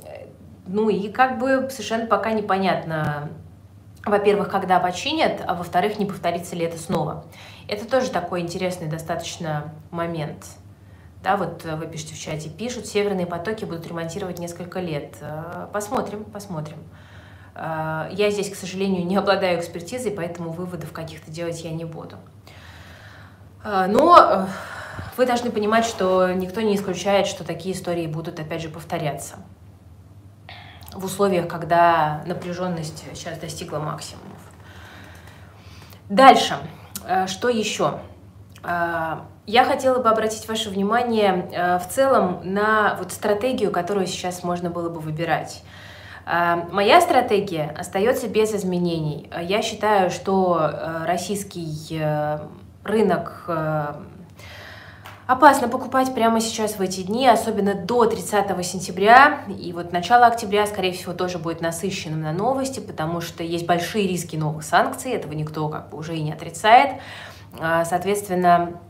ну 0.66 0.88
и 0.88 1.08
как 1.08 1.38
бы 1.38 1.68
совершенно 1.70 2.06
пока 2.06 2.32
непонятно, 2.32 3.30
во-первых, 4.04 4.50
когда 4.50 4.78
починят, 4.80 5.42
а 5.46 5.54
во-вторых, 5.54 5.98
не 5.98 6.06
повторится 6.06 6.56
ли 6.56 6.64
это 6.64 6.78
снова. 6.78 7.24
Это 7.68 7.88
тоже 7.88 8.10
такой 8.10 8.40
интересный 8.40 8.86
достаточно 8.86 9.72
момент. 9.90 10.46
Да, 11.26 11.36
вот 11.36 11.64
вы 11.64 11.88
пишете 11.88 12.14
в 12.14 12.20
чате, 12.20 12.48
пишут, 12.48 12.86
северные 12.86 13.26
потоки 13.26 13.64
будут 13.64 13.84
ремонтировать 13.84 14.38
несколько 14.38 14.78
лет. 14.78 15.16
Э, 15.20 15.66
посмотрим, 15.72 16.22
посмотрим. 16.22 16.78
Э, 17.56 18.08
я 18.12 18.30
здесь, 18.30 18.48
к 18.48 18.54
сожалению, 18.54 19.04
не 19.04 19.16
обладаю 19.16 19.58
экспертизой, 19.58 20.12
поэтому 20.12 20.50
выводов 20.50 20.92
каких-то 20.92 21.28
делать 21.28 21.64
я 21.64 21.72
не 21.72 21.84
буду. 21.84 22.14
Э, 23.64 23.86
но 23.88 24.46
вы 25.16 25.26
должны 25.26 25.50
понимать, 25.50 25.84
что 25.84 26.32
никто 26.32 26.60
не 26.60 26.76
исключает, 26.76 27.26
что 27.26 27.42
такие 27.42 27.74
истории 27.74 28.06
будут 28.06 28.38
опять 28.38 28.62
же 28.62 28.68
повторяться 28.68 29.34
в 30.92 31.04
условиях, 31.04 31.48
когда 31.48 32.22
напряженность 32.26 33.02
сейчас 33.14 33.36
достигла 33.40 33.80
максимумов. 33.80 34.38
Дальше, 36.08 36.56
э, 37.04 37.26
что 37.26 37.48
еще? 37.48 37.98
Э, 38.62 39.18
я 39.46 39.64
хотела 39.64 40.02
бы 40.02 40.08
обратить 40.08 40.48
ваше 40.48 40.70
внимание 40.70 41.48
э, 41.52 41.78
в 41.78 41.88
целом 41.88 42.40
на 42.44 42.96
вот 42.98 43.12
стратегию, 43.12 43.70
которую 43.70 44.06
сейчас 44.06 44.42
можно 44.42 44.70
было 44.70 44.88
бы 44.88 45.00
выбирать. 45.00 45.62
Моя 46.72 47.00
стратегия 47.00 47.72
остается 47.78 48.26
без 48.26 48.52
изменений. 48.52 49.30
Я 49.42 49.62
считаю, 49.62 50.10
что 50.10 51.04
российский 51.06 52.02
рынок 52.82 53.48
Опасно 55.26 55.68
покупать 55.68 56.14
прямо 56.14 56.40
сейчас 56.40 56.76
в 56.76 56.80
эти 56.80 57.00
дни, 57.00 57.26
особенно 57.26 57.74
до 57.74 58.06
30 58.06 58.64
сентября. 58.64 59.40
И 59.58 59.72
вот 59.72 59.90
начало 59.90 60.26
октября, 60.26 60.66
скорее 60.68 60.92
всего, 60.92 61.14
тоже 61.14 61.38
будет 61.38 61.60
насыщенным 61.60 62.20
на 62.20 62.32
новости, 62.32 62.78
потому 62.78 63.20
что 63.20 63.42
есть 63.42 63.66
большие 63.66 64.06
риски 64.06 64.36
новых 64.36 64.62
санкций, 64.62 65.10
этого 65.10 65.32
никто 65.32 65.68
как 65.68 65.90
бы 65.90 65.98
уже 65.98 66.16
и 66.16 66.22
не 66.22 66.32
отрицает. 66.32 67.00
А, 67.58 67.84
соответственно, 67.84 68.80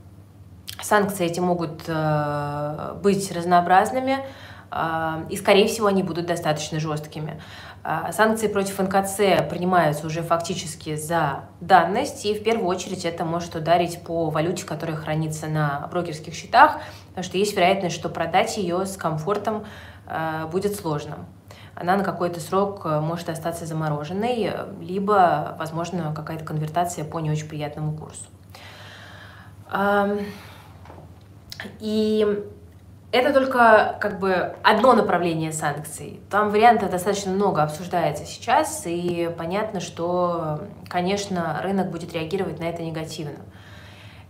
санкции 0.82 1.26
эти 1.26 1.40
могут 1.40 1.82
э, 1.86 2.94
быть 3.02 3.32
разнообразными, 3.32 4.24
а, 4.70 5.24
и, 5.30 5.36
скорее 5.36 5.68
всего, 5.68 5.86
они 5.86 6.02
будут 6.02 6.26
достаточно 6.26 6.80
жесткими. 6.80 7.40
А, 7.82 8.12
санкции 8.12 8.48
против 8.48 8.78
НКЦ 8.78 9.48
принимаются 9.48 10.06
уже 10.06 10.22
фактически 10.22 10.96
за 10.96 11.44
данность, 11.60 12.26
и 12.26 12.34
в 12.34 12.42
первую 12.42 12.66
очередь 12.66 13.04
это 13.04 13.24
может 13.24 13.54
ударить 13.54 14.02
по 14.02 14.28
валюте, 14.28 14.66
которая 14.66 14.96
хранится 14.96 15.46
на 15.46 15.88
брокерских 15.90 16.34
счетах, 16.34 16.78
потому 17.08 17.24
что 17.24 17.38
есть 17.38 17.54
вероятность, 17.54 17.94
что 17.94 18.08
продать 18.08 18.56
ее 18.56 18.86
с 18.86 18.96
комфортом 18.96 19.64
а, 20.06 20.46
будет 20.48 20.74
сложно. 20.74 21.26
Она 21.76 21.96
на 21.96 22.04
какой-то 22.04 22.40
срок 22.40 22.86
э, 22.86 23.00
может 23.00 23.28
остаться 23.28 23.66
замороженной, 23.66 24.50
либо, 24.80 25.54
возможно, 25.58 26.14
какая-то 26.16 26.42
конвертация 26.42 27.04
по 27.04 27.20
не 27.20 27.30
очень 27.30 27.48
приятному 27.48 27.94
курсу. 27.94 28.24
И 31.80 32.46
это 33.12 33.32
только 33.32 33.96
как 34.00 34.18
бы 34.18 34.54
одно 34.62 34.92
направление 34.92 35.52
санкций. 35.52 36.20
Там 36.30 36.50
вариантов 36.50 36.90
достаточно 36.90 37.32
много 37.32 37.62
обсуждается 37.62 38.26
сейчас, 38.26 38.82
и 38.84 39.30
понятно, 39.38 39.80
что, 39.80 40.60
конечно, 40.88 41.60
рынок 41.62 41.90
будет 41.90 42.12
реагировать 42.12 42.58
на 42.58 42.64
это 42.64 42.82
негативно. 42.82 43.38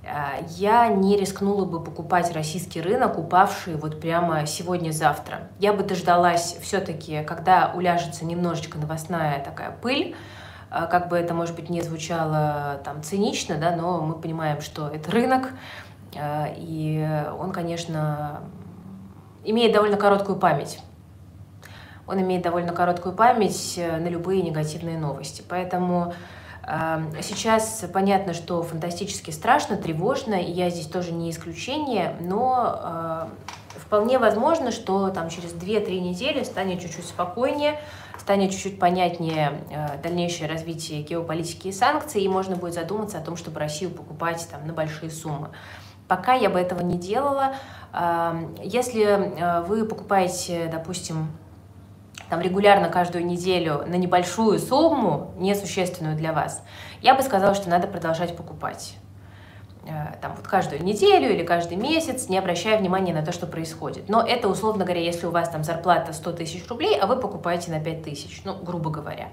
А, 0.08 0.36
я 0.50 0.88
не 0.88 1.16
рискнула 1.16 1.64
бы 1.64 1.82
покупать 1.82 2.32
российский 2.32 2.80
рынок, 2.80 3.18
упавший 3.18 3.74
вот 3.74 4.00
прямо 4.00 4.46
сегодня-завтра. 4.46 5.48
Я 5.58 5.72
бы 5.72 5.82
дождалась 5.82 6.56
все-таки, 6.62 7.24
когда 7.24 7.72
уляжется 7.74 8.24
немножечко 8.24 8.78
новостная 8.78 9.42
такая 9.42 9.72
пыль, 9.72 10.14
как 10.84 11.08
бы 11.08 11.16
это, 11.16 11.32
может 11.32 11.56
быть, 11.56 11.70
не 11.70 11.80
звучало 11.80 12.80
там 12.84 13.02
цинично, 13.02 13.56
да, 13.56 13.74
но 13.74 14.02
мы 14.02 14.14
понимаем, 14.14 14.60
что 14.60 14.88
это 14.88 15.10
рынок, 15.10 15.50
а, 16.14 16.48
и 16.54 17.08
он, 17.38 17.52
конечно, 17.52 18.42
имеет 19.44 19.72
довольно 19.72 19.96
короткую 19.96 20.38
память. 20.38 20.80
Он 22.06 22.20
имеет 22.20 22.42
довольно 22.42 22.72
короткую 22.72 23.14
память 23.14 23.74
э, 23.78 23.96
на 23.98 24.06
любые 24.06 24.42
негативные 24.42 24.96
новости. 24.96 25.42
Поэтому 25.48 26.14
э, 26.62 26.98
сейчас 27.22 27.84
понятно, 27.92 28.32
что 28.32 28.62
фантастически 28.62 29.32
страшно, 29.32 29.76
тревожно, 29.76 30.34
и 30.34 30.52
я 30.52 30.70
здесь 30.70 30.86
тоже 30.86 31.12
не 31.12 31.30
исключение, 31.30 32.14
но 32.20 33.28
вполне 33.86 34.18
возможно, 34.18 34.72
что 34.72 35.08
там 35.10 35.30
через 35.30 35.52
2-3 35.52 36.00
недели 36.00 36.42
станет 36.42 36.80
чуть-чуть 36.80 37.06
спокойнее, 37.06 37.80
станет 38.18 38.50
чуть-чуть 38.50 38.78
понятнее 38.78 39.62
э, 39.70 39.98
дальнейшее 40.02 40.48
развитие 40.48 41.02
геополитики 41.02 41.68
и 41.68 41.72
санкций, 41.72 42.22
и 42.22 42.28
можно 42.28 42.56
будет 42.56 42.74
задуматься 42.74 43.18
о 43.18 43.20
том, 43.20 43.36
чтобы 43.36 43.60
Россию 43.60 43.90
покупать 43.90 44.46
там, 44.50 44.66
на 44.66 44.72
большие 44.72 45.10
суммы. 45.10 45.50
Пока 46.08 46.34
я 46.34 46.50
бы 46.50 46.58
этого 46.60 46.80
не 46.82 46.98
делала. 46.98 47.56
Если 48.62 49.02
э, 49.04 49.62
вы 49.62 49.84
покупаете, 49.84 50.68
допустим, 50.70 51.30
там 52.28 52.40
регулярно 52.40 52.88
каждую 52.88 53.24
неделю 53.24 53.84
на 53.86 53.94
небольшую 53.94 54.58
сумму, 54.58 55.32
несущественную 55.36 56.16
для 56.16 56.32
вас, 56.32 56.62
я 57.02 57.14
бы 57.14 57.22
сказала, 57.22 57.54
что 57.54 57.70
надо 57.70 57.86
продолжать 57.86 58.36
покупать. 58.36 58.96
Э, 59.88 60.16
там 60.20 60.34
вот 60.34 60.48
каждую 60.48 60.82
неделю 60.82 61.32
или 61.32 61.44
каждый 61.44 61.76
месяц, 61.76 62.28
не 62.28 62.38
обращая 62.38 62.76
внимания 62.76 63.14
на 63.14 63.24
то, 63.24 63.30
что 63.30 63.46
происходит. 63.46 64.08
Но 64.08 64.20
это, 64.20 64.48
условно 64.48 64.84
говоря, 64.84 65.00
если 65.00 65.26
у 65.26 65.30
вас 65.30 65.48
там 65.48 65.62
зарплата 65.62 66.12
100 66.12 66.32
тысяч 66.32 66.68
рублей, 66.68 66.98
а 66.98 67.06
вы 67.06 67.16
покупаете 67.16 67.70
на 67.70 67.78
5 67.78 68.02
тысяч, 68.02 68.42
ну, 68.44 68.56
грубо 68.56 68.90
говоря. 68.90 69.28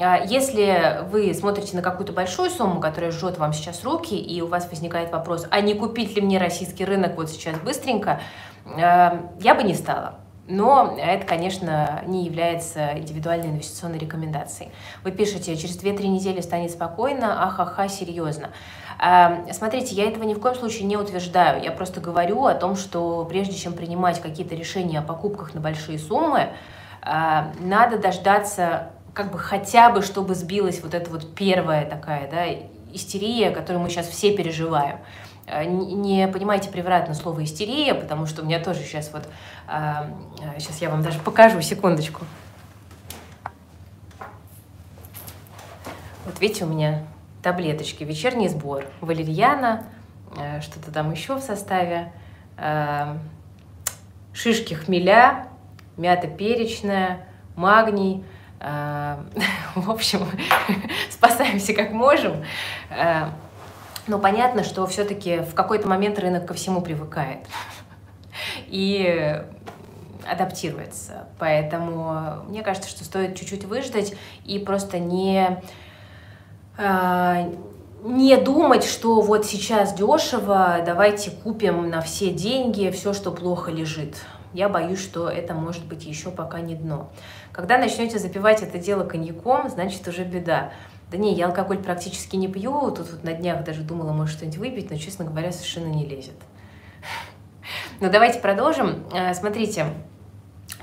А 0.00 0.16
если 0.24 1.00
вы 1.10 1.34
смотрите 1.34 1.76
на 1.76 1.82
какую-то 1.82 2.14
большую 2.14 2.48
сумму, 2.48 2.80
которая 2.80 3.10
жжет 3.10 3.36
вам 3.36 3.52
сейчас 3.52 3.84
руки, 3.84 4.14
и 4.14 4.40
у 4.40 4.46
вас 4.46 4.66
возникает 4.70 5.12
вопрос, 5.12 5.46
а 5.50 5.60
не 5.60 5.74
купить 5.74 6.16
ли 6.16 6.22
мне 6.22 6.38
российский 6.38 6.86
рынок 6.86 7.16
вот 7.16 7.28
сейчас 7.28 7.58
быстренько, 7.58 8.20
э, 8.64 8.78
я 9.40 9.54
бы 9.54 9.62
не 9.62 9.74
стала. 9.74 10.21
Но 10.52 10.98
это, 10.98 11.26
конечно, 11.26 12.02
не 12.06 12.26
является 12.26 12.98
индивидуальной 12.98 13.48
инвестиционной 13.48 13.98
рекомендацией. 13.98 14.70
Вы 15.02 15.10
пишете, 15.10 15.56
через 15.56 15.82
2-3 15.82 16.08
недели 16.08 16.42
станет 16.42 16.70
спокойно, 16.72 17.46
ахаха, 17.46 17.88
серьезно. 17.88 18.50
Смотрите, 19.50 19.94
я 19.94 20.04
этого 20.04 20.24
ни 20.24 20.34
в 20.34 20.40
коем 20.40 20.54
случае 20.54 20.84
не 20.84 20.98
утверждаю. 20.98 21.62
Я 21.64 21.72
просто 21.72 22.02
говорю 22.02 22.44
о 22.44 22.52
том, 22.52 22.76
что 22.76 23.24
прежде 23.24 23.54
чем 23.54 23.72
принимать 23.72 24.20
какие-то 24.20 24.54
решения 24.54 24.98
о 24.98 25.02
покупках 25.02 25.54
на 25.54 25.62
большие 25.62 25.98
суммы, 25.98 26.50
надо 27.02 27.96
дождаться 27.96 28.90
как 29.14 29.32
бы 29.32 29.38
хотя 29.38 29.88
бы, 29.88 30.02
чтобы 30.02 30.34
сбилась 30.34 30.82
вот 30.82 30.92
эта 30.92 31.10
вот 31.10 31.34
первая 31.34 31.88
такая, 31.88 32.30
да, 32.30 32.44
истерия, 32.92 33.52
которую 33.52 33.82
мы 33.82 33.88
сейчас 33.88 34.06
все 34.06 34.36
переживаем. 34.36 34.98
Э, 35.46 35.64
не 35.64 36.28
понимайте 36.28 36.70
превратно 36.70 37.14
слово 37.14 37.44
истерия, 37.44 37.94
потому 37.94 38.26
что 38.26 38.42
у 38.42 38.44
меня 38.44 38.62
тоже 38.62 38.80
сейчас 38.80 39.12
вот, 39.12 39.28
сейчас 40.58 40.80
я 40.80 40.90
вам 40.90 41.02
даже 41.02 41.18
покажу, 41.20 41.60
секундочку. 41.60 42.24
Вот 46.24 46.40
видите, 46.40 46.64
у 46.64 46.68
меня 46.68 47.02
таблеточки, 47.42 48.04
вечерний 48.04 48.48
сбор, 48.48 48.84
валерьяна, 49.00 49.84
э, 50.36 50.60
что-то 50.60 50.92
там 50.92 51.10
еще 51.10 51.34
в 51.34 51.40
составе, 51.40 52.12
э, 52.56 53.16
шишки 54.32 54.74
хмеля, 54.74 55.48
мята 55.96 56.28
перечная, 56.28 57.26
магний. 57.56 58.24
В 59.74 59.90
общем, 59.90 60.20
спасаемся 61.10 61.74
как 61.74 61.90
можем. 61.90 62.44
Но 64.06 64.18
понятно, 64.18 64.64
что 64.64 64.86
все-таки 64.86 65.38
в 65.38 65.54
какой-то 65.54 65.88
момент 65.88 66.18
рынок 66.18 66.46
ко 66.46 66.54
всему 66.54 66.80
привыкает 66.80 67.46
и 68.66 69.42
адаптируется. 70.28 71.28
Поэтому 71.38 72.44
мне 72.48 72.62
кажется, 72.62 72.88
что 72.88 73.04
стоит 73.04 73.36
чуть-чуть 73.36 73.64
выждать 73.64 74.14
и 74.44 74.58
просто 74.58 74.98
не, 74.98 75.62
э, 76.78 77.52
не 78.02 78.36
думать, 78.36 78.84
что 78.84 79.20
вот 79.20 79.46
сейчас 79.46 79.94
дешево, 79.94 80.78
давайте 80.84 81.30
купим 81.30 81.88
на 81.88 82.00
все 82.00 82.30
деньги 82.30 82.90
все, 82.90 83.12
что 83.12 83.30
плохо 83.30 83.70
лежит. 83.70 84.16
Я 84.52 84.68
боюсь, 84.68 85.00
что 85.00 85.28
это 85.28 85.54
может 85.54 85.84
быть 85.86 86.04
еще 86.04 86.30
пока 86.30 86.60
не 86.60 86.74
дно. 86.74 87.08
Когда 87.52 87.78
начнете 87.78 88.18
запивать 88.18 88.62
это 88.62 88.78
дело 88.78 89.04
коньяком, 89.04 89.70
значит 89.70 90.06
уже 90.06 90.24
беда. 90.24 90.72
Да 91.12 91.18
не, 91.18 91.34
я 91.34 91.48
алкоголь 91.48 91.76
практически 91.76 92.36
не 92.36 92.48
пью, 92.48 92.90
тут 92.90 93.10
вот 93.10 93.22
на 93.22 93.34
днях 93.34 93.64
даже 93.64 93.82
думала, 93.82 94.14
может, 94.14 94.34
что-нибудь 94.34 94.56
выпить, 94.56 94.90
но, 94.90 94.96
честно 94.96 95.26
говоря, 95.26 95.52
совершенно 95.52 95.86
не 95.86 96.06
лезет. 96.06 96.34
Ну, 98.00 98.10
давайте 98.10 98.40
продолжим. 98.40 99.04
Э, 99.12 99.32
смотрите, 99.32 99.86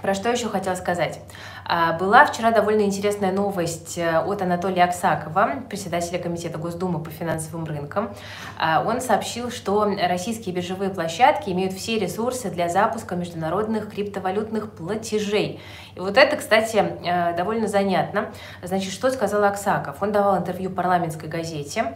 про 0.02 0.14
что 0.14 0.30
еще 0.30 0.50
хотела 0.50 0.76
сказать? 0.76 1.20
А, 1.66 1.94
была 1.94 2.26
вчера 2.26 2.52
довольно 2.52 2.82
интересная 2.82 3.32
новость 3.32 3.98
э, 3.98 4.20
от 4.20 4.42
Анатолия 4.42 4.86
Аксакова, 4.86 5.64
председателя 5.70 6.18
Комитета 6.18 6.58
Госдумы 6.58 7.00
по 7.00 7.10
финансовым 7.12 7.66
рынкам. 7.66 8.10
А, 8.58 8.84
он 8.86 9.02
сообщил, 9.02 9.52
что 9.52 9.86
российские 9.86 10.56
биржевые 10.56 10.90
площадки 10.90 11.50
имеют 11.52 11.74
все 11.74 12.00
ресурсы 12.00 12.50
для 12.50 12.70
запуска 12.70 13.16
международных 13.16 13.92
криптовалютных 13.92 14.72
платежей. 14.72 15.60
И 15.96 16.00
вот 16.00 16.18
это, 16.18 16.38
кстати, 16.38 16.78
э, 16.78 17.36
довольно 17.36 17.68
занятно. 17.68 18.32
Значит, 18.64 18.92
что 18.92 19.12
сказал 19.12 19.44
Аксаков? 19.44 20.02
Он 20.02 20.12
давал 20.12 20.38
интервью 20.38 20.72
парламентской 20.72 21.28
газете. 21.28 21.96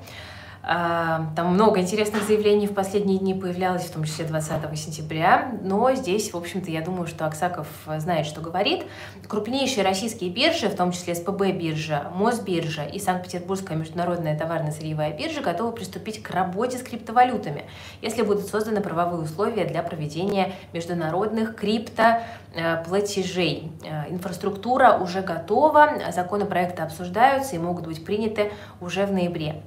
А, 0.66 1.26
там 1.36 1.54
много 1.54 1.82
интересных 1.82 2.24
заявлений 2.24 2.68
в 2.68 2.74
последние 2.74 3.20
дни 3.20 3.34
появлялось, 3.34 3.84
в 3.84 3.92
том 3.92 4.06
числе 4.06 4.24
20 4.24 4.80
сентября. 4.80 5.52
Но 5.62 5.94
здесь, 5.94 6.32
в 6.32 6.38
общем-то, 6.38 6.72
я 6.72 6.80
думаю, 6.80 7.06
что 7.06 7.26
Аксаков 7.26 7.68
знает, 7.98 8.26
что 8.26 8.40
говорит. 8.40 8.86
Крупнейшие 9.28 9.84
российские 9.84 10.30
биржи, 10.30 10.70
в 10.70 10.78
том 10.78 10.94
числе 10.94 11.16
СПБ 11.16 11.52
биржа, 11.52 12.10
Мосбиржа 12.16 12.86
и 12.86 12.98
Санкт-Петербургская 12.98 13.78
международная 13.78 14.40
товарно-сырьевая 14.40 15.12
биржа 15.18 15.42
готовы 15.42 15.74
приступить 15.74 16.24
к 16.24 16.32
работе 16.32 16.78
с 16.78 16.82
криптовалютами, 16.82 17.66
если 18.02 18.22
будут 18.22 18.48
созданы 18.48 18.80
правовые 18.80 19.22
условия 19.22 19.66
для 19.66 19.84
проведения 19.84 20.54
международных 20.72 21.58
криптоплатежей. 21.58 23.70
Э, 23.84 24.06
инфраструктура 24.10 24.94
уже 24.94 25.22
готова, 25.22 25.90
законопроекты 26.14 26.84
обсуждаются 26.84 27.58
и 27.58 27.60
могут 27.60 27.86
быть 27.86 28.06
приняты 28.06 28.54
уже 28.80 29.06
в 29.06 29.12
ноябре. 29.12 29.62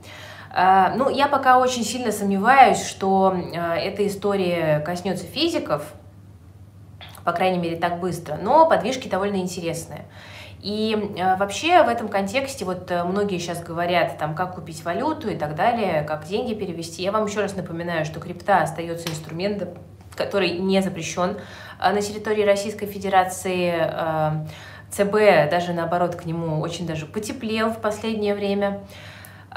А, 0.58 0.94
ну, 0.96 1.10
я 1.10 1.28
пока 1.28 1.58
очень 1.58 1.84
сильно 1.84 2.10
сомневаюсь, 2.10 2.82
что 2.82 3.36
а, 3.54 3.76
эта 3.76 4.06
история 4.06 4.80
коснется 4.80 5.26
физиков, 5.26 5.92
по 7.24 7.32
крайней 7.32 7.58
мере, 7.58 7.76
так 7.76 8.00
быстро, 8.00 8.38
но 8.40 8.66
подвижки 8.66 9.06
довольно 9.06 9.36
интересные. 9.36 10.06
И 10.62 10.96
э, 11.18 11.36
вообще 11.36 11.82
в 11.82 11.88
этом 11.88 12.08
контексте 12.08 12.64
вот 12.64 12.90
э, 12.90 13.04
многие 13.04 13.38
сейчас 13.38 13.62
говорят, 13.62 14.16
там, 14.16 14.34
как 14.34 14.54
купить 14.54 14.82
валюту 14.82 15.28
и 15.28 15.36
так 15.36 15.54
далее, 15.54 16.02
как 16.04 16.24
деньги 16.24 16.54
перевести. 16.54 17.02
Я 17.02 17.12
вам 17.12 17.26
еще 17.26 17.42
раз 17.42 17.54
напоминаю, 17.54 18.06
что 18.06 18.18
крипта 18.18 18.62
остается 18.62 19.08
инструментом, 19.10 19.68
который 20.16 20.58
не 20.58 20.80
запрещен 20.80 21.36
э, 21.78 21.92
на 21.92 22.00
территории 22.00 22.44
Российской 22.44 22.86
Федерации. 22.86 23.74
Э, 23.76 24.46
ЦБ 24.90 25.50
даже 25.50 25.74
наоборот 25.74 26.14
к 26.16 26.24
нему 26.24 26.60
очень 26.60 26.86
даже 26.86 27.04
потеплел 27.04 27.70
в 27.70 27.80
последнее 27.80 28.34
время. 28.34 28.80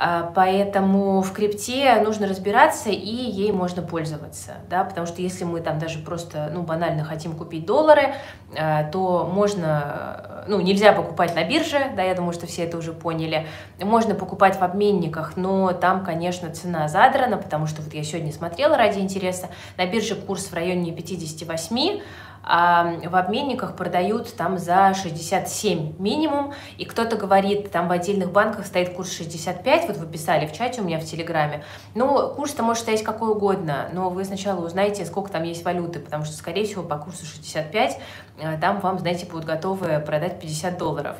А, 0.01 0.32
поэтому 0.34 1.22
в 1.22 1.34
крипте 1.34 2.00
нужно 2.01 2.25
разбираться, 2.25 2.89
и 2.89 2.96
ей 2.96 3.51
можно 3.51 3.82
пользоваться, 3.82 4.53
да, 4.70 4.86
потому 4.86 5.06
что 5.06 5.22
если 5.22 5.44
мы 5.44 5.60
там 5.60 5.77
даже 5.77 6.00
просто, 6.00 6.50
ну, 6.53 6.62
банально 6.62 7.03
хотим 7.03 7.36
купить 7.36 7.65
доллары, 7.65 8.13
а, 8.58 8.86
то 8.86 9.29
можно, 9.29 10.46
ну, 10.48 10.62
нельзя 10.62 10.94
покупать 10.94 11.36
на 11.36 11.44
бирже, 11.44 11.91
да, 11.98 12.03
я 12.03 12.15
думаю, 12.15 12.32
что 12.32 12.48
все 12.48 12.63
это 12.63 12.77
уже 12.77 12.94
поняли, 12.94 13.48
можно 13.82 14.15
покупать 14.15 14.58
в 14.58 14.63
обменниках, 14.63 15.36
но 15.36 15.74
там, 15.74 16.06
конечно, 16.06 16.50
цена 16.50 16.88
задрана, 16.88 17.36
потому 17.36 17.68
что 17.68 17.82
вот 17.82 17.94
я 17.94 18.03
сегодня 18.06 18.32
смотрела 18.32 18.77
ради 18.77 19.00
интереса, 19.00 19.48
на 19.75 19.86
бирже 19.86 20.15
курс 20.15 20.46
в 20.46 20.53
районе 20.53 20.94
58, 20.94 22.00
а 22.43 22.96
в 23.03 23.15
обменниках 23.15 23.75
продают 23.75 24.34
там 24.36 24.58
за 24.58 24.93
67 24.93 25.96
минимум, 26.00 26.53
и 26.77 26.86
кто-то 26.86 27.15
говорит, 27.15 27.72
там 27.72 27.88
в 27.88 27.91
отдельных 27.91 28.31
банках 28.31 28.65
стоит 28.65 28.93
курс 28.93 29.12
65, 29.12 29.88
вот 29.88 29.98
вы 29.98 30.08
писали 30.08 30.46
в 30.46 30.53
чате 30.53 30.81
у 30.81 30.84
меня 30.84 31.00
в 31.00 31.05
Телеграме. 31.05 31.63
Ну, 31.96 32.34
курс-то 32.36 32.63
может 32.63 32.84
стоять 32.84 33.03
какой 33.03 33.29
угодно, 33.29 33.89
но 33.93 34.10
вы 34.10 34.25
сначала 34.25 34.65
узнаете, 34.65 35.05
сколько 35.05 35.31
там 35.31 35.43
есть 35.43 35.63
валюты, 35.63 36.00
потому 36.00 36.25
что, 36.25 36.36
скорее 36.36 36.65
всего, 36.65 36.84
по 36.84 36.98
курсу 36.98 37.25
65 37.25 38.00
э, 38.39 38.58
там 38.60 38.79
вам, 38.79 39.00
знаете, 39.00 39.25
будут 39.25 39.46
готовы 39.46 40.00
продать 40.00 40.39
50 40.39 40.77
долларов. 40.77 41.17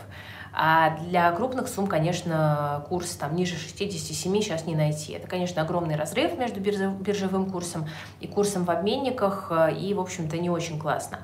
А 0.51 0.98
для 0.98 1.32
крупных 1.32 1.68
сумм, 1.68 1.88
конечно, 1.88 2.84
курс 2.89 3.12
там 3.12 3.36
ниже 3.36 3.56
67 3.56 4.41
сейчас 4.41 4.65
не 4.65 4.75
найти. 4.75 5.13
Это, 5.13 5.27
конечно, 5.27 5.62
огромный 5.62 5.96
разрыв 5.96 6.38
между 6.38 6.60
биржевым 6.60 7.51
курсом 7.51 7.88
и 8.20 8.27
курсом 8.27 8.65
в 8.65 8.72
обменниках, 8.72 9.51
э, 9.51 9.75
и, 9.75 9.94
в 9.94 10.00
общем-то, 10.00 10.38
не 10.38 10.50
очень 10.50 10.79
классно. 10.79 11.20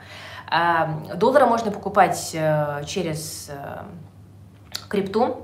А 0.48 1.01
доллары 1.15 1.48
можно 1.48 1.72
покупать 1.72 2.32
э, 2.34 2.84
через 2.86 3.50
э, 3.50 3.84
крипту, 4.88 5.41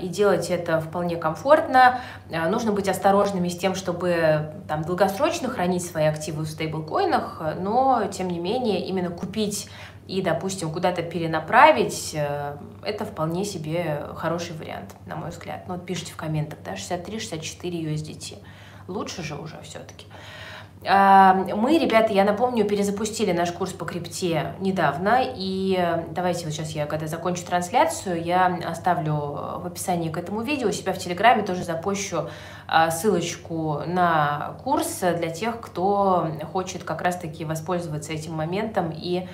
и 0.00 0.08
делать 0.08 0.48
это 0.48 0.80
вполне 0.80 1.16
комфортно. 1.16 2.00
Нужно 2.30 2.72
быть 2.72 2.88
осторожными 2.88 3.50
с 3.50 3.58
тем, 3.58 3.74
чтобы 3.74 4.54
там, 4.66 4.80
долгосрочно 4.80 5.50
хранить 5.50 5.84
свои 5.84 6.06
активы 6.06 6.44
в 6.44 6.48
стейблкоинах, 6.48 7.42
но, 7.60 8.04
тем 8.10 8.28
не 8.28 8.38
менее, 8.38 8.86
именно 8.86 9.10
купить 9.10 9.68
и, 10.06 10.22
допустим, 10.22 10.70
куда-то 10.70 11.02
перенаправить, 11.02 12.12
э, 12.14 12.56
это 12.82 13.04
вполне 13.04 13.44
себе 13.44 14.06
хороший 14.14 14.56
вариант, 14.56 14.94
на 15.06 15.16
мой 15.16 15.30
взгляд. 15.30 15.64
Ну, 15.66 15.74
вот 15.74 15.84
пишите 15.84 16.12
в 16.12 16.16
комментах, 16.16 16.58
да, 16.64 16.74
63-64 16.74 17.60
USDT. 17.62 18.38
Лучше 18.88 19.22
же 19.22 19.34
уже 19.34 19.60
все-таки. 19.62 20.06
А, 20.88 21.34
мы, 21.34 21.78
ребята, 21.78 22.12
я 22.12 22.24
напомню, 22.24 22.64
перезапустили 22.64 23.32
наш 23.32 23.50
курс 23.50 23.72
по 23.72 23.84
крипте 23.84 24.54
недавно, 24.60 25.20
и 25.24 26.04
давайте 26.10 26.44
вот 26.44 26.54
сейчас 26.54 26.70
я, 26.70 26.86
когда 26.86 27.06
закончу 27.06 27.44
трансляцию, 27.44 28.22
я 28.22 28.46
оставлю 28.64 29.14
в 29.14 29.66
описании 29.66 30.10
к 30.10 30.18
этому 30.18 30.42
видео 30.42 30.68
у 30.68 30.72
себя 30.72 30.92
в 30.92 30.98
Телеграме 30.98 31.42
тоже 31.42 31.64
запущу 31.64 32.28
а, 32.68 32.90
ссылочку 32.90 33.82
на 33.86 34.56
курс 34.62 35.00
для 35.00 35.30
тех, 35.30 35.60
кто 35.60 36.28
хочет 36.52 36.84
как 36.84 37.02
раз-таки 37.02 37.44
воспользоваться 37.44 38.12
этим 38.12 38.34
моментом 38.34 38.92
и 38.94 39.26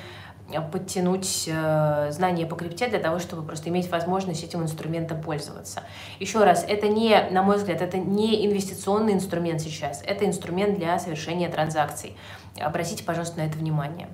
подтянуть 0.61 1.44
э, 1.47 2.11
знания 2.11 2.47
по 2.47 2.56
крипте 2.56 2.88
для 2.88 2.99
того, 2.99 3.18
чтобы 3.18 3.42
просто 3.42 3.71
иметь 3.71 3.90
возможность 3.90 4.44
этим 4.44 4.62
инструментом 4.62 5.23
пользоваться. 5.23 5.82
Еще 6.20 6.44
раз, 6.44 6.64
это 6.68 6.88
не, 6.88 7.29
на 7.31 7.42
мой 7.42 7.57
взгляд, 7.57 7.81
это 7.81 7.96
не 7.96 8.46
инвестиционный 8.46 9.14
инструмент 9.14 9.61
сейчас, 9.61 10.03
это 10.05 10.26
инструмент 10.26 10.79
для 10.79 10.98
совершения 10.98 11.48
транзакций. 11.48 12.16
Обратите, 12.61 13.05
пожалуйста, 13.05 13.38
на 13.38 13.46
это 13.46 13.57
внимание. 13.57 14.09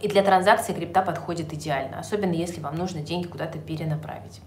И 0.00 0.08
для 0.08 0.22
транзакций 0.22 0.74
крипта 0.74 1.02
подходит 1.02 1.52
идеально, 1.52 1.98
особенно 1.98 2.32
если 2.32 2.60
вам 2.60 2.76
нужно 2.76 3.00
деньги 3.00 3.26
куда-то 3.26 3.58
перенаправить. 3.58 4.40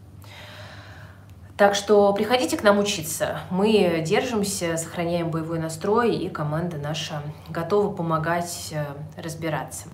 Так 1.57 1.73
что 1.73 2.13
приходите 2.13 2.55
к 2.55 2.61
нам 2.61 2.77
учиться. 2.77 3.39
Мы 3.49 4.03
держимся, 4.05 4.77
сохраняем 4.77 5.31
боевой 5.31 5.57
настрой, 5.57 6.15
и 6.15 6.29
команда 6.29 6.77
наша 6.77 7.23
готова 7.49 7.91
помогать 7.91 8.69
э, 8.71 8.85
разбираться. 9.19 9.87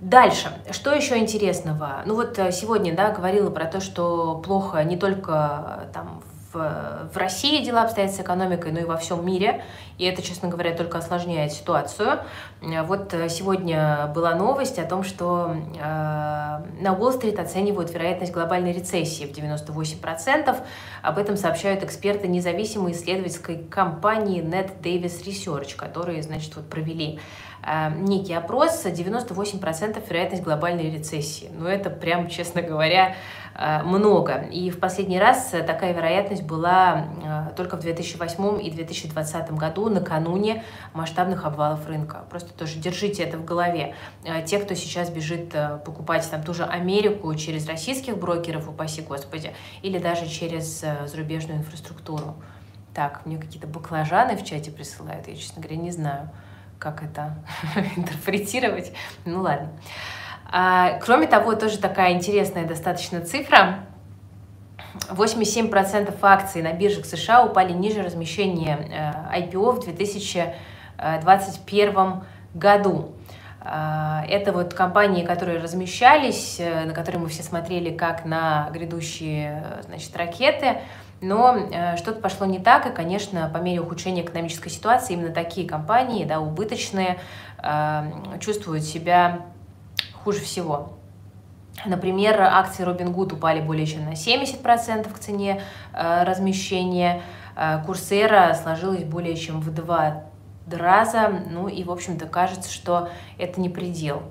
Дальше, 0.00 0.52
что 0.72 0.92
еще 0.92 1.16
интересного? 1.16 2.02
Ну 2.04 2.16
вот 2.16 2.38
э, 2.38 2.52
сегодня, 2.52 2.94
да, 2.94 3.12
говорила 3.12 3.48
про 3.50 3.64
то, 3.64 3.80
что 3.80 4.42
плохо 4.44 4.84
не 4.84 4.98
только 4.98 5.86
э, 5.88 5.92
там 5.94 6.22
в, 6.52 7.08
в 7.14 7.16
России 7.16 7.64
дела 7.64 7.84
обстоят 7.84 8.12
с 8.12 8.20
экономикой, 8.20 8.72
но 8.72 8.80
и 8.80 8.84
во 8.84 8.98
всем 8.98 9.24
мире. 9.24 9.64
И 9.96 10.04
это, 10.04 10.20
честно 10.20 10.50
говоря, 10.50 10.74
только 10.74 10.98
осложняет 10.98 11.52
ситуацию. 11.52 12.18
Э, 12.60 12.82
вот 12.82 13.14
сегодня 13.30 14.12
была 14.14 14.34
новость 14.34 14.78
о 14.78 14.84
том, 14.84 15.02
что 15.02 15.56
э, 15.56 15.80
на 15.80 16.92
Уолл-стрит 16.92 17.38
оценивают 17.38 17.90
вероятность 17.90 18.32
глобальной 18.32 18.74
рецессии 18.74 19.24
в 19.24 19.30
98%. 19.30 20.56
Об 21.00 21.16
этом 21.16 21.38
сообщают 21.38 21.82
эксперты 21.82 22.28
независимой 22.28 22.92
исследовательской 22.92 23.64
компании 23.64 24.42
Net 24.42 24.82
Davis 24.82 25.24
Research, 25.24 25.74
которые, 25.74 26.22
значит, 26.22 26.54
вот 26.54 26.68
провели 26.68 27.18
некий 27.96 28.32
опрос, 28.32 28.84
98% 28.84 30.02
вероятность 30.08 30.42
глобальной 30.42 30.90
рецессии. 30.90 31.50
Ну, 31.52 31.66
это 31.66 31.90
прям, 31.90 32.28
честно 32.28 32.62
говоря, 32.62 33.16
э, 33.54 33.82
много. 33.82 34.42
И 34.52 34.70
в 34.70 34.78
последний 34.78 35.18
раз 35.18 35.52
такая 35.66 35.92
вероятность 35.92 36.44
была 36.44 37.06
э, 37.50 37.54
только 37.56 37.76
в 37.76 37.80
2008 37.80 38.62
и 38.62 38.70
2020 38.70 39.50
году, 39.52 39.88
накануне 39.88 40.62
масштабных 40.92 41.44
обвалов 41.44 41.86
рынка. 41.88 42.24
Просто 42.30 42.54
тоже 42.54 42.78
держите 42.78 43.24
это 43.24 43.36
в 43.36 43.44
голове. 43.44 43.94
Те, 44.44 44.58
кто 44.60 44.74
сейчас 44.74 45.10
бежит 45.10 45.52
покупать 45.84 46.28
там 46.30 46.44
ту 46.44 46.54
же 46.54 46.64
Америку 46.64 47.34
через 47.34 47.66
российских 47.66 48.16
брокеров, 48.16 48.68
упаси 48.68 49.02
господи, 49.02 49.52
или 49.82 49.98
даже 49.98 50.28
через 50.28 50.84
зарубежную 51.06 51.58
инфраструктуру. 51.58 52.36
Так, 52.94 53.26
мне 53.26 53.38
какие-то 53.38 53.66
баклажаны 53.66 54.36
в 54.36 54.44
чате 54.44 54.70
присылают, 54.70 55.26
я, 55.26 55.34
честно 55.34 55.60
говоря, 55.60 55.76
не 55.76 55.90
знаю 55.90 56.30
как 56.78 57.02
это 57.02 57.34
интерпретировать. 57.96 58.92
Ну 59.24 59.42
ладно. 59.42 59.70
А, 60.50 60.98
кроме 61.00 61.26
того, 61.26 61.54
тоже 61.54 61.78
такая 61.78 62.12
интересная 62.12 62.66
достаточно 62.66 63.20
цифра. 63.20 63.80
87% 65.08 66.14
акций 66.22 66.62
на 66.62 66.72
биржах 66.72 67.04
США 67.04 67.44
упали 67.44 67.72
ниже 67.72 68.00
размещения 68.02 69.28
IPO 69.34 69.68
э, 69.68 69.72
в 69.72 69.80
2021 69.84 72.22
году. 72.54 73.12
А, 73.60 74.24
это 74.28 74.52
вот 74.52 74.72
компании, 74.74 75.24
которые 75.24 75.58
размещались, 75.58 76.60
э, 76.60 76.84
на 76.84 76.94
которые 76.94 77.20
мы 77.20 77.28
все 77.28 77.42
смотрели 77.42 77.90
как 77.94 78.24
на 78.24 78.70
грядущие 78.72 79.82
значит, 79.82 80.16
ракеты. 80.16 80.78
Но 81.20 81.56
э, 81.56 81.96
что-то 81.96 82.20
пошло 82.20 82.46
не 82.46 82.58
так, 82.58 82.86
и, 82.86 82.90
конечно, 82.90 83.50
по 83.52 83.58
мере 83.58 83.80
ухудшения 83.80 84.22
экономической 84.22 84.68
ситуации 84.68 85.14
именно 85.14 85.32
такие 85.32 85.66
компании, 85.66 86.24
да, 86.24 86.40
убыточные, 86.40 87.18
э, 87.62 88.38
чувствуют 88.40 88.84
себя 88.84 89.46
хуже 90.24 90.40
всего. 90.40 90.92
Например, 91.86 92.40
акции 92.42 92.86
Robinhood 92.86 93.34
упали 93.34 93.60
более 93.60 93.86
чем 93.86 94.04
на 94.04 94.12
70% 94.12 95.10
к 95.10 95.18
цене 95.18 95.62
э, 95.94 96.24
размещения, 96.24 97.22
э, 97.56 97.82
Курсера 97.86 98.54
сложилась 98.54 99.04
более 99.04 99.36
чем 99.36 99.60
в 99.60 99.72
два 99.72 100.24
раза, 100.70 101.30
ну 101.48 101.68
и, 101.68 101.82
в 101.82 101.92
общем-то, 101.92 102.26
кажется, 102.26 102.70
что 102.70 103.08
это 103.38 103.60
не 103.60 103.68
предел. 103.68 104.22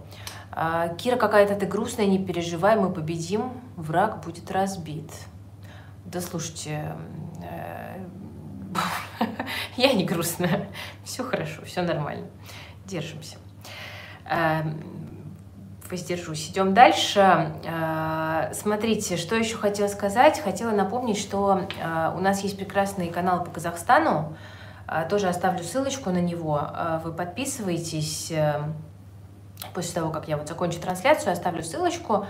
Кира 0.98 1.15
какая-то 1.17 1.56
ты 1.56 1.65
грустная, 1.65 2.06
не 2.06 2.19
переживай, 2.19 2.78
мы 2.78 2.89
победим, 2.89 3.52
враг 3.76 4.24
будет 4.24 4.52
разбит. 4.52 5.12
Да 6.06 6.22
слушайте, 6.22 6.96
я 9.76 9.94
не 9.94 10.06
грустная. 10.06 10.70
Все 11.04 11.24
хорошо, 11.24 11.63
все 11.65 11.82
нормально. 11.82 12.28
Держимся. 12.86 13.38
Воздержусь. 15.89 16.50
Идем 16.50 16.74
дальше. 16.74 17.54
Смотрите, 18.54 19.18
что 19.18 19.36
еще 19.36 19.58
хотела 19.58 19.88
сказать. 19.88 20.39
Хотела 20.39 20.72
напомнить, 20.72 21.18
что 21.18 21.68
у 22.15 22.20
нас 22.20 22.41
есть 22.41 22.58
прекрасный 22.58 23.10
канал 23.10 23.44
по 23.44 23.52
Казахстану. 23.52 24.36
Тоже 25.10 25.28
оставлю 25.28 25.63
ссылочку 25.63 26.12
на 26.12 26.22
него. 26.22 26.70
Вы 27.04 27.12
подписывайтесь. 27.13 28.32
После 29.74 29.94
того, 29.94 30.12
как 30.12 30.28
я 30.28 30.38
вот 30.38 30.48
закончу 30.48 30.80
трансляцию, 30.80 31.34
оставлю 31.34 31.63
ссылочку. 31.63 32.28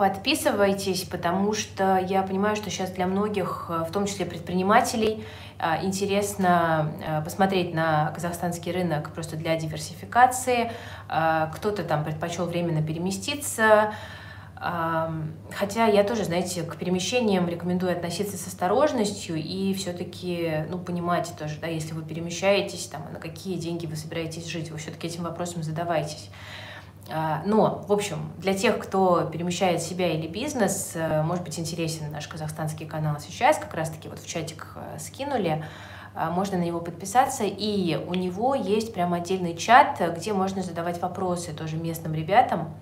Подписывайтесь, 0.00 1.02
потому 1.02 1.52
что 1.52 1.98
я 1.98 2.22
понимаю, 2.22 2.56
что 2.56 2.70
сейчас 2.70 2.90
для 2.90 3.06
многих, 3.06 3.66
э, 3.68 3.84
в 3.86 3.92
том 3.92 4.06
числе 4.06 4.24
предпринимателей, 4.24 5.26
э, 5.58 5.84
интересно 5.84 6.90
э, 7.06 7.22
посмотреть 7.22 7.74
на 7.74 8.10
казахстанский 8.14 8.72
рынок 8.72 9.10
просто 9.10 9.36
для 9.36 9.54
диверсификации. 9.56 10.72
Кто-то 11.06 11.82
там 11.82 12.02
предпочел 12.04 12.46
временно 12.46 12.82
переместиться, 12.82 13.92
Хотя 15.54 15.86
я 15.86 16.04
тоже, 16.04 16.24
знаете, 16.24 16.62
к 16.64 16.76
перемещениям 16.76 17.48
рекомендую 17.48 17.92
относиться 17.92 18.36
с 18.36 18.46
осторожностью 18.46 19.36
и 19.36 19.72
все-таки, 19.72 20.66
ну, 20.68 20.78
понимать 20.78 21.32
тоже, 21.38 21.58
да, 21.62 21.66
если 21.66 21.94
вы 21.94 22.02
перемещаетесь, 22.02 22.84
там, 22.88 23.10
на 23.10 23.18
какие 23.18 23.56
деньги 23.56 23.86
вы 23.86 23.96
собираетесь 23.96 24.46
жить, 24.46 24.70
вы 24.70 24.76
все-таки 24.76 25.06
этим 25.06 25.22
вопросом 25.22 25.62
задавайтесь. 25.62 26.28
А, 27.12 27.42
но, 27.44 27.84
в 27.88 27.92
общем, 27.92 28.30
для 28.38 28.54
тех, 28.54 28.78
кто 28.78 29.24
перемещает 29.24 29.82
себя 29.82 30.12
или 30.12 30.28
бизнес, 30.28 30.92
э, 30.94 31.22
может 31.22 31.44
быть 31.44 31.58
интересен 31.58 32.10
наш 32.12 32.28
казахстанский 32.28 32.86
канал 32.86 33.16
сейчас, 33.18 33.58
как 33.58 33.74
раз-таки 33.74 34.08
вот 34.08 34.20
в 34.20 34.26
чатик 34.26 34.68
э, 34.76 34.98
скинули, 34.98 35.64
а, 36.14 36.30
можно 36.30 36.58
на 36.58 36.62
него 36.62 36.80
подписаться, 36.80 37.44
и 37.44 37.96
у 38.06 38.14
него 38.14 38.54
есть 38.54 38.94
прям 38.94 39.12
отдельный 39.12 39.56
чат, 39.56 40.00
где 40.16 40.32
можно 40.32 40.62
задавать 40.62 41.00
вопросы 41.00 41.52
тоже 41.52 41.76
местным 41.76 42.14
ребятам 42.14 42.74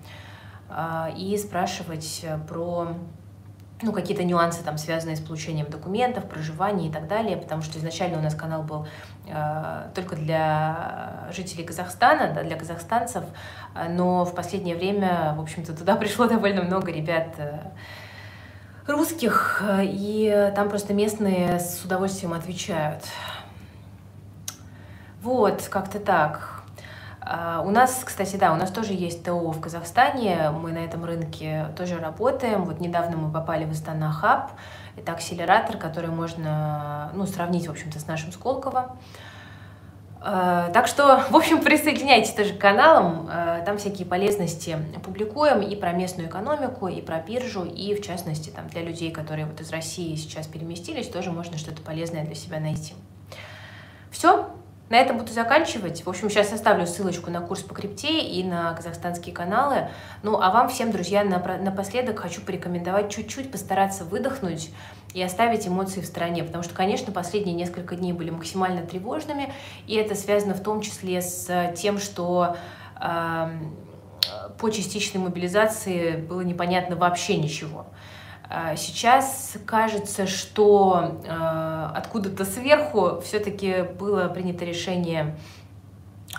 а, 0.69 1.11
и 1.15 1.35
спрашивать 1.37 2.21
э, 2.23 2.37
про 2.47 2.89
ну, 3.81 3.93
какие-то 3.93 4.23
нюансы 4.23 4.61
там, 4.63 4.77
связанные 4.77 5.15
с 5.15 5.21
получением 5.21 5.69
документов, 5.69 6.25
проживания 6.25 6.89
и 6.89 6.91
так 6.91 7.07
далее, 7.07 7.37
потому 7.37 7.61
что 7.61 7.77
изначально 7.79 8.19
у 8.19 8.21
нас 8.21 8.35
канал 8.35 8.63
был 8.63 8.87
э, 9.27 9.89
только 9.95 10.15
для 10.17 11.27
жителей 11.31 11.63
Казахстана, 11.63 12.33
да, 12.33 12.43
для 12.43 12.57
казахстанцев, 12.57 13.23
но 13.89 14.25
в 14.25 14.35
последнее 14.35 14.75
время, 14.75 15.33
в 15.37 15.41
общем-то, 15.41 15.73
туда 15.75 15.95
пришло 15.97 16.27
довольно 16.27 16.63
много 16.63 16.91
ребят 16.91 17.35
э, 17.37 17.59
русских, 18.85 19.63
и 19.81 20.51
там 20.55 20.67
просто 20.67 20.93
местные 20.93 21.59
с 21.59 21.81
удовольствием 21.85 22.33
отвечают. 22.33 23.03
Вот, 25.21 25.67
как-то 25.69 25.99
так. 25.99 26.58
А, 27.31 27.61
у 27.63 27.69
нас, 27.69 28.01
кстати, 28.03 28.37
да, 28.37 28.51
у 28.51 28.55
нас 28.55 28.71
тоже 28.71 28.93
есть 28.93 29.23
ТО 29.23 29.51
в 29.51 29.61
Казахстане, 29.61 30.49
мы 30.49 30.71
на 30.71 30.79
этом 30.79 31.05
рынке 31.05 31.67
тоже 31.77 31.99
работаем. 31.99 32.65
Вот 32.65 32.79
недавно 32.79 33.17
мы 33.17 33.31
попали 33.31 33.65
в 33.65 33.71
Астана 33.71 34.11
Хаб, 34.11 34.49
это 34.97 35.11
акселератор, 35.11 35.77
который 35.77 36.09
можно 36.09 37.11
ну, 37.13 37.27
сравнить, 37.27 37.67
в 37.67 37.71
общем-то, 37.71 37.99
с 37.99 38.07
нашим 38.07 38.31
Сколково. 38.31 38.97
А, 40.21 40.71
так 40.71 40.87
что, 40.87 41.23
в 41.29 41.35
общем, 41.35 41.61
присоединяйтесь 41.61 42.33
тоже 42.33 42.55
к 42.55 42.57
каналам, 42.57 43.29
а, 43.31 43.61
там 43.61 43.77
всякие 43.77 44.07
полезности 44.07 44.79
публикуем 45.03 45.61
и 45.61 45.75
про 45.75 45.91
местную 45.91 46.29
экономику, 46.29 46.87
и 46.87 46.99
про 46.99 47.19
биржу, 47.19 47.63
и 47.63 47.93
в 47.93 48.01
частности 48.01 48.49
там 48.49 48.67
для 48.69 48.81
людей, 48.81 49.11
которые 49.11 49.45
вот 49.45 49.61
из 49.61 49.69
России 49.69 50.15
сейчас 50.15 50.47
переместились, 50.47 51.07
тоже 51.07 51.31
можно 51.31 51.59
что-то 51.59 51.83
полезное 51.83 52.25
для 52.25 52.33
себя 52.33 52.59
найти. 52.59 52.95
Все, 54.09 54.49
на 54.89 54.95
этом 54.95 55.17
буду 55.17 55.31
заканчивать. 55.31 56.05
В 56.05 56.09
общем, 56.09 56.29
сейчас 56.29 56.51
оставлю 56.51 56.87
ссылочку 56.87 57.29
на 57.29 57.41
курс 57.41 57.61
по 57.61 57.73
крипте 57.73 58.21
и 58.21 58.43
на 58.43 58.73
казахстанские 58.73 59.33
каналы. 59.33 59.89
Ну, 60.23 60.39
а 60.41 60.51
вам 60.51 60.69
всем, 60.69 60.91
друзья, 60.91 61.23
напоследок 61.23 62.19
хочу 62.19 62.41
порекомендовать 62.41 63.11
чуть-чуть 63.11 63.51
постараться 63.51 64.03
выдохнуть 64.03 64.71
и 65.13 65.21
оставить 65.21 65.67
эмоции 65.67 66.01
в 66.01 66.05
стороне, 66.05 66.43
потому 66.43 66.63
что, 66.63 66.73
конечно, 66.73 67.11
последние 67.11 67.55
несколько 67.55 67.95
дней 67.95 68.13
были 68.13 68.29
максимально 68.29 68.85
тревожными, 68.85 69.51
и 69.87 69.95
это 69.95 70.15
связано 70.15 70.53
в 70.53 70.61
том 70.61 70.81
числе 70.81 71.21
с 71.21 71.73
тем, 71.75 71.97
что 71.97 72.57
э, 72.99 73.49
по 74.59 74.69
частичной 74.69 75.21
мобилизации 75.21 76.15
было 76.15 76.41
непонятно 76.41 76.95
вообще 76.95 77.37
ничего. 77.37 77.87
А, 78.51 78.75
сейчас 78.75 79.57
кажется, 79.67 80.25
что 80.25 81.21
э, 81.23 81.91
откуда-то 81.95 82.45
сверху 82.45 83.21
все-таки 83.21 83.83
было 83.83 84.27
принято 84.27 84.65
решение 84.65 85.37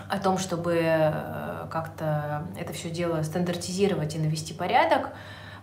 о 0.08 0.18
том, 0.18 0.36
чтобы 0.36 0.80
э, 0.82 1.66
как-то 1.70 2.48
это 2.58 2.72
все 2.72 2.90
дело 2.90 3.22
стандартизировать 3.22 4.16
и 4.16 4.18
навести 4.18 4.52
порядок. 4.52 5.10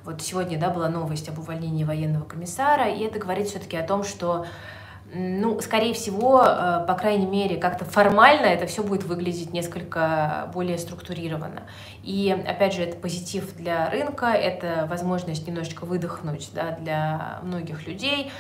Вот 0.06 0.22
сегодня 0.22 0.58
да, 0.58 0.70
была 0.70 0.88
новость 0.88 1.28
об 1.28 1.38
увольнении 1.38 1.84
военного 1.84 2.24
комиссара, 2.24 2.88
и 2.88 3.04
это 3.04 3.20
говорит 3.20 3.48
все-таки 3.48 3.76
о 3.76 3.86
том, 3.86 4.06
что 4.06 4.46
ну, 5.14 5.60
скорее 5.62 5.94
всего, 5.94 6.44
э, 6.44 6.86
по 6.86 6.94
крайней 6.94 7.26
мере, 7.26 7.58
как-то 7.58 7.86
формально 7.86 8.46
это 8.46 8.68
все 8.68 8.84
будет 8.84 9.04
выглядеть 9.04 9.54
несколько 9.54 10.50
более 10.54 10.78
структурированно. 10.78 11.64
И, 12.04 12.36
опять 12.48 12.74
же, 12.74 12.84
это 12.84 12.98
позитив 12.98 13.56
для 13.56 13.90
рынка, 13.90 14.28
это 14.28 14.86
возможность 14.90 15.48
немножечко 15.48 15.86
выдохнуть 15.86 16.50
да, 16.54 16.72
для 16.82 17.40
многих 17.42 17.88
людей. 17.88 18.32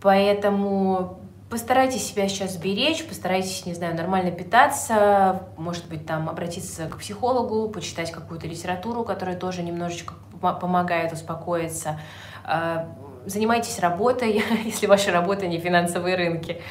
Поэтому 0.00 1.18
постарайтесь 1.50 2.06
себя 2.06 2.28
сейчас 2.28 2.54
сберечь, 2.54 3.04
постарайтесь, 3.04 3.66
не 3.66 3.74
знаю, 3.74 3.96
нормально 3.96 4.30
питаться, 4.30 5.42
может 5.56 5.88
быть, 5.88 6.06
там 6.06 6.28
обратиться 6.28 6.86
к 6.88 6.98
психологу, 6.98 7.68
почитать 7.68 8.12
какую-то 8.12 8.46
литературу, 8.46 9.02
которая 9.02 9.36
тоже 9.36 9.62
немножечко 9.62 10.14
помогает 10.40 11.12
успокоиться 11.12 11.98
э, 12.44 12.86
занимайтесь 13.26 13.78
работой, 13.78 14.42
если 14.64 14.86
ваша 14.86 15.12
работа 15.12 15.46
не 15.46 15.58
финансовые 15.58 16.16
рынки. 16.16 16.62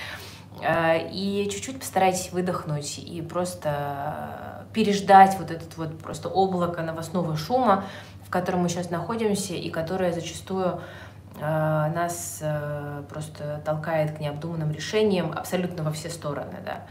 А, 0.63 0.95
и 0.95 1.49
чуть-чуть 1.51 1.79
постарайтесь 1.79 2.31
выдохнуть 2.31 2.97
и 2.99 3.21
просто 3.21 4.65
переждать 4.73 5.37
вот 5.39 5.51
этот 5.51 5.77
вот 5.77 5.99
просто 5.99 6.29
облако 6.29 6.81
новостного 6.81 7.35
шума, 7.37 7.85
в 8.25 8.29
котором 8.29 8.61
мы 8.61 8.69
сейчас 8.69 8.89
находимся 8.89 9.53
и 9.53 9.69
которое 9.69 10.11
зачастую 10.11 10.81
а, 11.41 11.89
нас 11.89 12.39
а, 12.41 13.03
просто 13.09 13.61
толкает 13.65 14.17
к 14.17 14.19
необдуманным 14.19 14.71
решениям 14.71 15.31
абсолютно 15.31 15.83
во 15.83 15.91
все 15.91 16.09
стороны, 16.09 16.57
да. 16.65 16.83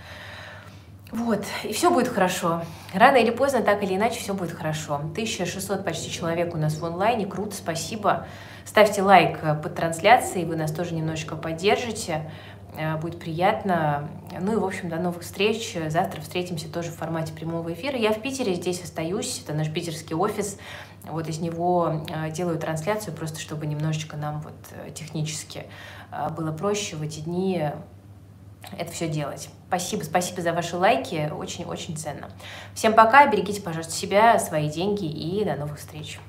Вот, 1.15 1.45
и 1.63 1.73
все 1.73 1.93
будет 1.93 2.09
хорошо. 2.09 2.63
Рано 2.93 3.19
или 3.19 3.31
поздно, 3.31 3.63
так 3.63 3.85
или 3.85 3.95
иначе, 3.95 4.19
все 4.19 4.35
будет 4.35 4.51
хорошо. 4.51 4.97
1600 4.97 5.85
почти 5.85 6.11
человек 6.11 6.53
у 6.55 6.59
нас 6.59 6.77
в 6.77 6.85
онлайне, 6.85 7.25
круто, 7.25 7.55
спасибо. 7.55 8.27
Ставьте 8.65 9.01
лайк 9.01 9.39
э, 9.43 9.55
под 9.55 9.77
трансляцией, 9.77 10.45
вы 10.45 10.57
нас 10.57 10.73
тоже 10.73 10.93
немножечко 10.93 11.37
поддержите. 11.37 12.29
Э, 12.77 12.97
будет 12.97 13.21
приятно. 13.21 14.11
Ну 14.41 14.55
и, 14.55 14.57
в 14.57 14.65
общем, 14.65 14.89
до 14.89 14.97
новых 14.97 15.23
встреч. 15.23 15.77
Завтра 15.87 16.21
встретимся 16.21 16.69
тоже 16.69 16.91
в 16.91 16.97
формате 16.97 17.33
прямого 17.33 17.73
эфира. 17.73 17.97
Я 17.97 18.11
в 18.11 18.21
Питере 18.21 18.53
здесь 18.55 18.83
остаюсь. 18.83 19.41
Это 19.45 19.55
наш 19.55 19.73
питерский 19.73 20.17
офис. 20.17 20.59
Вот 21.05 21.29
из 21.29 21.39
него 21.39 22.03
э, 22.09 22.33
делаю 22.33 22.59
трансляцию, 22.59 23.15
просто 23.15 23.39
чтобы 23.39 23.67
немножечко 23.67 24.17
нам 24.17 24.41
вот 24.41 24.95
технически 24.95 25.67
было 26.37 26.51
проще 26.51 26.97
в 26.97 27.03
эти 27.03 27.21
дни 27.21 27.71
это 28.77 28.91
все 28.93 29.09
делать. 29.09 29.49
Спасибо, 29.75 30.05
спасибо 30.05 30.41
за 30.41 30.53
ваши 30.53 30.77
лайки, 30.77 31.29
очень-очень 31.37 31.97
ценно. 31.97 32.31
Всем 32.77 32.95
пока, 32.95 33.27
берегите, 33.27 33.61
пожалуйста, 33.61 33.93
себя, 33.93 34.39
свои 34.39 34.69
деньги 34.69 35.05
и 35.05 35.45
до 35.45 35.57
новых 35.57 35.81
встреч. 35.81 36.21